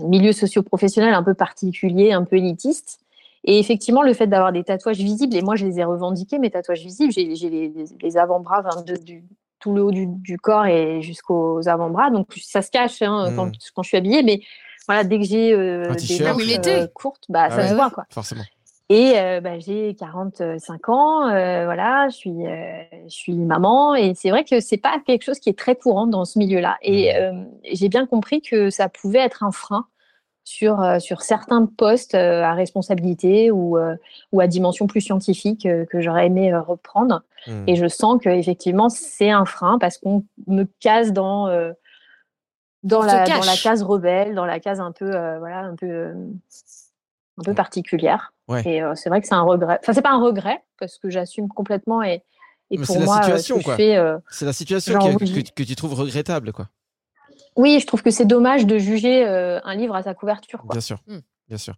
[0.00, 3.00] un milieu socio-professionnel un peu particulier un peu élitiste
[3.46, 6.50] et effectivement, le fait d'avoir des tatouages visibles, et moi je les ai revendiqués, mes
[6.50, 9.22] tatouages visibles, j'ai les, avant-bras, enfin, de- du,
[9.60, 13.36] tout le haut du, du corps et jusqu'aux avant-bras, donc ça se cache hein, Mm.
[13.36, 14.40] quand, quand je suis habillée, mais
[14.86, 16.22] voilà, dès que j'ai euh, des
[16.68, 17.68] euh, courtes, bah, Ah ça ouais.
[17.68, 18.04] se voit quoi.
[18.10, 18.44] Forcément.
[18.90, 24.12] Et euh, bah, j'ai 45 ans, euh, voilà, je suis, euh, je suis maman, et
[24.14, 26.76] c'est vrai que c'est pas quelque chose qui est très courant dans ce milieu-là.
[26.82, 27.32] Et euh,
[27.72, 29.86] j'ai bien compris que ça pouvait être un frein
[30.44, 33.96] sur, euh, sur certains postes euh, à responsabilité ou, euh,
[34.32, 37.22] ou à dimension plus scientifique euh, que j'aurais aimé euh, reprendre.
[37.46, 37.64] Hmm.
[37.66, 41.72] Et je sens que effectivement c'est un frein parce qu'on me case dans euh,
[42.82, 45.86] dans la dans la case rebelle, dans la case un peu euh, voilà un peu
[45.86, 46.14] euh,
[47.38, 48.33] un peu particulière.
[48.48, 48.62] Ouais.
[48.66, 49.78] Et euh, c'est vrai que c'est un regret.
[49.82, 52.22] Enfin c'est pas un regret parce que j'assume complètement et
[52.70, 53.54] et pour c'est la moi euh, ce
[54.30, 56.68] C'est la situation Genre, que, que tu trouves regrettable, quoi.
[57.56, 60.60] oui je trouve que c'est dommage de juger euh, un livre à sa couverture.
[60.62, 60.72] Quoi.
[60.72, 60.98] Bien sûr.
[61.06, 61.20] Hmm.
[61.48, 61.74] Bien sûr.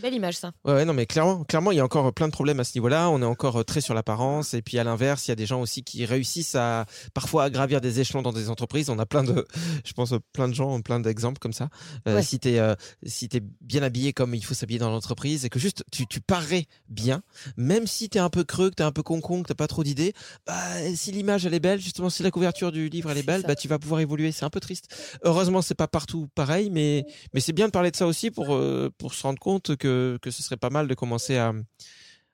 [0.00, 0.52] Belle image, ça.
[0.64, 2.72] Ouais, ouais, non, mais clairement, clairement, il y a encore plein de problèmes à ce
[2.76, 3.10] niveau-là.
[3.10, 4.54] On est encore euh, très sur l'apparence.
[4.54, 7.50] Et puis, à l'inverse, il y a des gens aussi qui réussissent à, parfois, à
[7.50, 8.88] gravir des échelons dans des entreprises.
[8.90, 9.46] On a plein de,
[9.84, 11.68] je pense, plein de gens, plein d'exemples comme ça.
[12.06, 12.22] Euh, Ouais.
[12.22, 12.74] Si t'es, euh,
[13.04, 16.20] si t'es bien habillé comme il faut s'habiller dans l'entreprise et que juste tu, tu
[16.20, 17.22] parais bien,
[17.56, 19.84] même si t'es un peu creux, que t'es un peu con-con, que t'as pas trop
[19.84, 20.12] d'idées,
[20.46, 20.54] bah,
[20.94, 23.54] si l'image elle est belle, justement, si la couverture du livre elle est belle, bah,
[23.54, 24.32] tu vas pouvoir évoluer.
[24.32, 24.94] C'est un peu triste.
[25.24, 28.54] Heureusement, c'est pas partout pareil, mais, mais c'est bien de parler de ça aussi pour,
[28.54, 29.88] euh, pour se rendre compte que,
[30.22, 31.52] que ce serait pas mal de commencer à,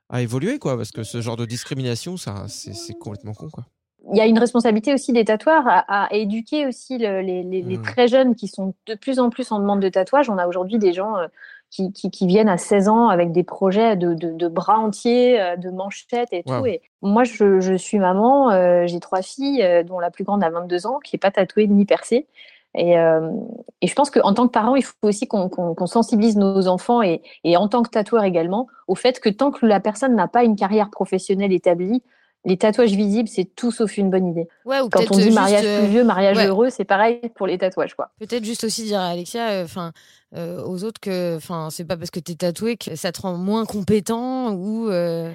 [0.08, 3.64] à évoluer, quoi, parce que ce genre de discrimination, ça, c'est complètement con, quoi.
[4.12, 7.62] il y a une responsabilité aussi des tatoueurs à, à éduquer aussi le- les, les-
[7.62, 7.82] les Mm.
[7.82, 10.30] très jeunes qui sont de plus en plus en demande de tatouage.
[10.30, 11.26] On a aujourd'hui des gens euh,
[11.70, 15.40] qui, qui, qui viennent à 16 ans avec des projets de, de, de bras entiers,
[15.40, 16.60] euh, de manchettes et Wow.
[16.60, 16.66] tout.
[16.66, 20.50] Et moi, je, je suis maman, euh, j'ai trois filles, dont la plus grande a
[20.50, 22.28] 22 ans, qui n'est pas tatouée ni percée.
[22.76, 23.30] Et, euh,
[23.80, 27.22] et je pense qu'en tant que parent, il faut aussi qu'on sensibilise nos enfants et,
[27.42, 30.44] et en tant que tatoueur également au fait que tant que la personne n'a pas
[30.44, 32.02] une carrière professionnelle établie,
[32.44, 34.46] les tatouages visibles, c'est tout sauf une bonne idée.
[34.64, 36.46] Ouais, ou Quand on dit juste, mariage euh, plus vieux, mariage ouais.
[36.46, 38.10] heureux, c'est pareil pour les tatouages, quoi.
[38.20, 39.92] Peut-être juste aussi dire à Alexia, enfin,
[40.34, 43.64] aux autres que, enfin, c'est pas parce que t'es tatoué que ça te rend moins
[43.64, 44.88] compétent ou.
[44.90, 45.32] euh,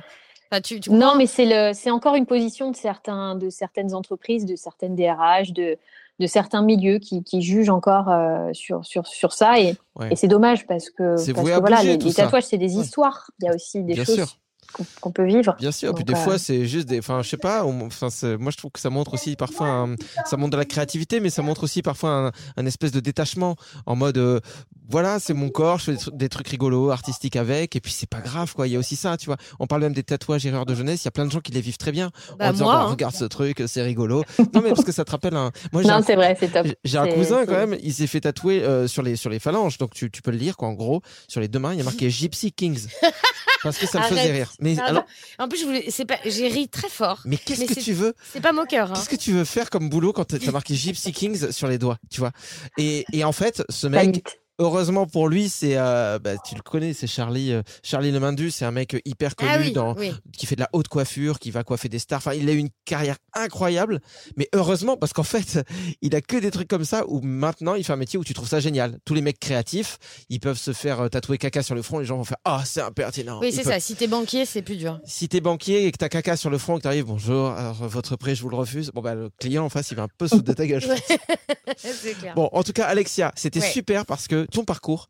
[0.52, 3.94] Enfin, tu, tu Non, mais c'est le, c'est encore une position de certains, de certaines
[3.94, 5.78] entreprises, de certaines DRH, de,
[6.22, 10.08] de certains milieux qui, qui jugent encore euh, sur, sur, sur ça et, Ouais.
[10.12, 12.84] et c'est dommage parce que, parce que voilà, les, tatouages c'est des Ouais.
[12.84, 13.30] histoires.
[13.42, 14.38] Il y a aussi des Bien choses sûr.
[14.72, 15.56] Qu'on qu'on peut vivre.
[15.60, 17.86] Bien sûr, puis Donc, des euh, fois c'est juste des, enfin je sais pas, on-
[17.88, 19.96] enfin c'est- moi je trouve que ça montre aussi parfois, un-
[20.26, 23.56] ça montre de la créativité, mais ça montre aussi parfois un, un espèce de détachement
[23.86, 24.40] en mode, euh,
[24.90, 27.92] voilà c'est mon corps, je fais des, tru- des trucs rigolos, artistiques avec, et puis
[27.92, 29.38] c'est pas grave quoi, il y a aussi ça, tu vois.
[29.60, 31.52] On parle même des tatouages erreurs de jeunesse, il y a plein de gens qui
[31.52, 32.92] les vivent très bien Bah, en disant moi, bah, hein.
[32.92, 34.24] regarde ce truc, c'est rigolo.
[34.54, 36.50] non mais parce que ça te rappelle un, moi j'ai un Non, c'est vrai, c'est
[36.52, 36.68] top.
[36.84, 39.30] j'ai- un C'est- cousin c'est- quand même, il s'est fait tatouer euh, sur les sur
[39.30, 40.68] les phalanges, donc tu, tu peux le lire quoi.
[40.68, 42.88] En gros, sur les deux mains, il y a marqué Gypsy Kings
[43.64, 44.52] parce que ça me faisait rire.
[44.62, 44.92] Mais Pardon.
[44.92, 45.06] alors,
[45.40, 47.22] En plus, je voulais, c'est pas, j'ai ri très fort.
[47.26, 48.92] mais qu'est-ce que tu veux C'est pas moqueur.
[48.92, 48.94] Hein.
[48.96, 51.98] Qu'est-ce que tu veux faire comme boulot quand t'as marqué Gypsy Kings sur les doigts,
[52.10, 52.32] tu vois?
[52.78, 54.41] Et, et en fait, ce mec, Panique.
[54.62, 58.64] Heureusement pour lui, c'est euh, bah, tu le connais, c'est Charlie euh, Charlie Lemindu, c'est
[58.66, 60.14] un mec hyper connu Ah oui, dans oui.
[60.38, 62.20] qui fait de la haute coiffure, qui va coiffer des stars.
[62.20, 64.00] Enfin, il a eu une carrière incroyable,
[64.38, 65.60] mais heureusement parce qu'en fait,
[66.02, 68.34] il a que des trucs comme ça où maintenant il fait un métier où tu
[68.34, 69.00] trouves ça génial.
[69.06, 69.98] Tous les mecs créatifs,
[70.30, 72.62] ils peuvent se faire euh, tatouer caca sur le front, les gens vont faire "Ah,
[72.66, 73.80] c'est impertinent." Oui, c'est ça.
[73.80, 75.00] Si t'es banquier, c'est plus dur.
[75.06, 78.16] Si t'es banquier et que t'as caca sur le front que t'arrives, bonjour, alors votre
[78.16, 78.92] prêt, je vous le refuse.
[78.94, 80.82] Bon, bah, le client en face, il va un peu foutre de ta gueule.
[80.82, 81.00] je pense.
[81.78, 82.36] c'est clair.
[82.36, 83.70] Bon, en tout cas, Alexia, c'était Ouais.
[83.72, 85.08] super parce que ton parcours,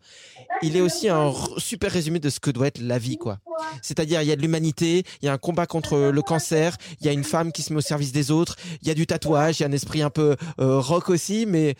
[0.61, 3.39] il est aussi un super résumé de ce que doit être la vie, quoi.
[3.81, 7.05] C'est-à-dire, il y a de l'humanité, il y a un combat contre le cancer, il
[7.05, 9.05] y a une femme qui se met au service des autres, il y a du
[9.05, 11.75] tatouage, il y a un esprit un peu euh, rock aussi, mais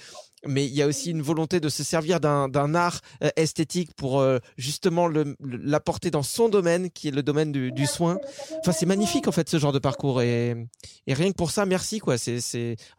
[0.46, 3.94] mais il y a aussi une volonté de se servir d'un d'un art euh, esthétique
[3.96, 5.08] pour euh, justement
[5.42, 8.18] l'apporter dans son domaine, qui est le domaine du, du soin.
[8.60, 10.56] Enfin, c'est magnifique en fait ce genre de parcours et,
[11.08, 12.18] et rien que pour ça, merci quoi.
[12.18, 12.38] C'est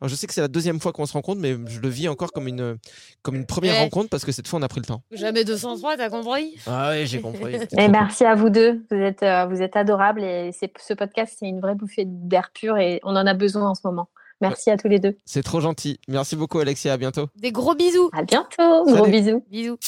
[0.02, 2.32] Je sais que c'est la deuxième fois qu'on se rencontre, mais je le vis encore
[2.32, 2.78] comme une
[3.22, 3.80] comme une première Ouais.
[3.80, 5.02] rencontre parce que cette fois on a pris le temps.
[5.12, 6.54] Jamais 203, t'as compris?
[6.66, 7.54] Ah ouais, j'ai compris.
[7.78, 8.84] Et merci à vous deux.
[8.90, 12.50] Vous êtes, euh, vous êtes adorables et c'est, ce podcast, c'est une vraie bouffée d'air
[12.52, 14.08] pur et on en a besoin en ce moment.
[14.42, 15.16] Merci à tous les deux.
[15.24, 15.98] C'est trop gentil.
[16.08, 17.28] Merci beaucoup Alexia, à bientôt.
[17.40, 18.10] Des gros bisous.
[18.12, 18.84] À bientôt.
[18.86, 19.44] Gros bisous.
[19.50, 19.78] Bisous.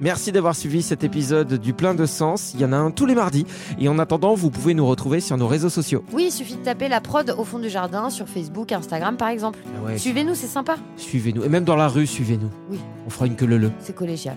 [0.00, 2.52] Merci d'avoir suivi cet épisode du plein de sens.
[2.54, 3.46] Il y en a un tous les mardis.
[3.78, 6.04] Et en attendant, vous pouvez nous retrouver sur nos réseaux sociaux.
[6.12, 9.28] Oui, il suffit de taper la prod au fond du jardin sur Facebook, Instagram par
[9.28, 9.60] exemple.
[9.64, 10.76] Ah ouais, Suivez-nous, c'est sympa.
[10.96, 11.44] Suivez-nous.
[11.44, 12.50] Et même dans la rue, suivez-nous.
[12.68, 12.78] Oui.
[13.06, 13.70] On fera une queue le le.
[13.78, 14.36] C'est collégial.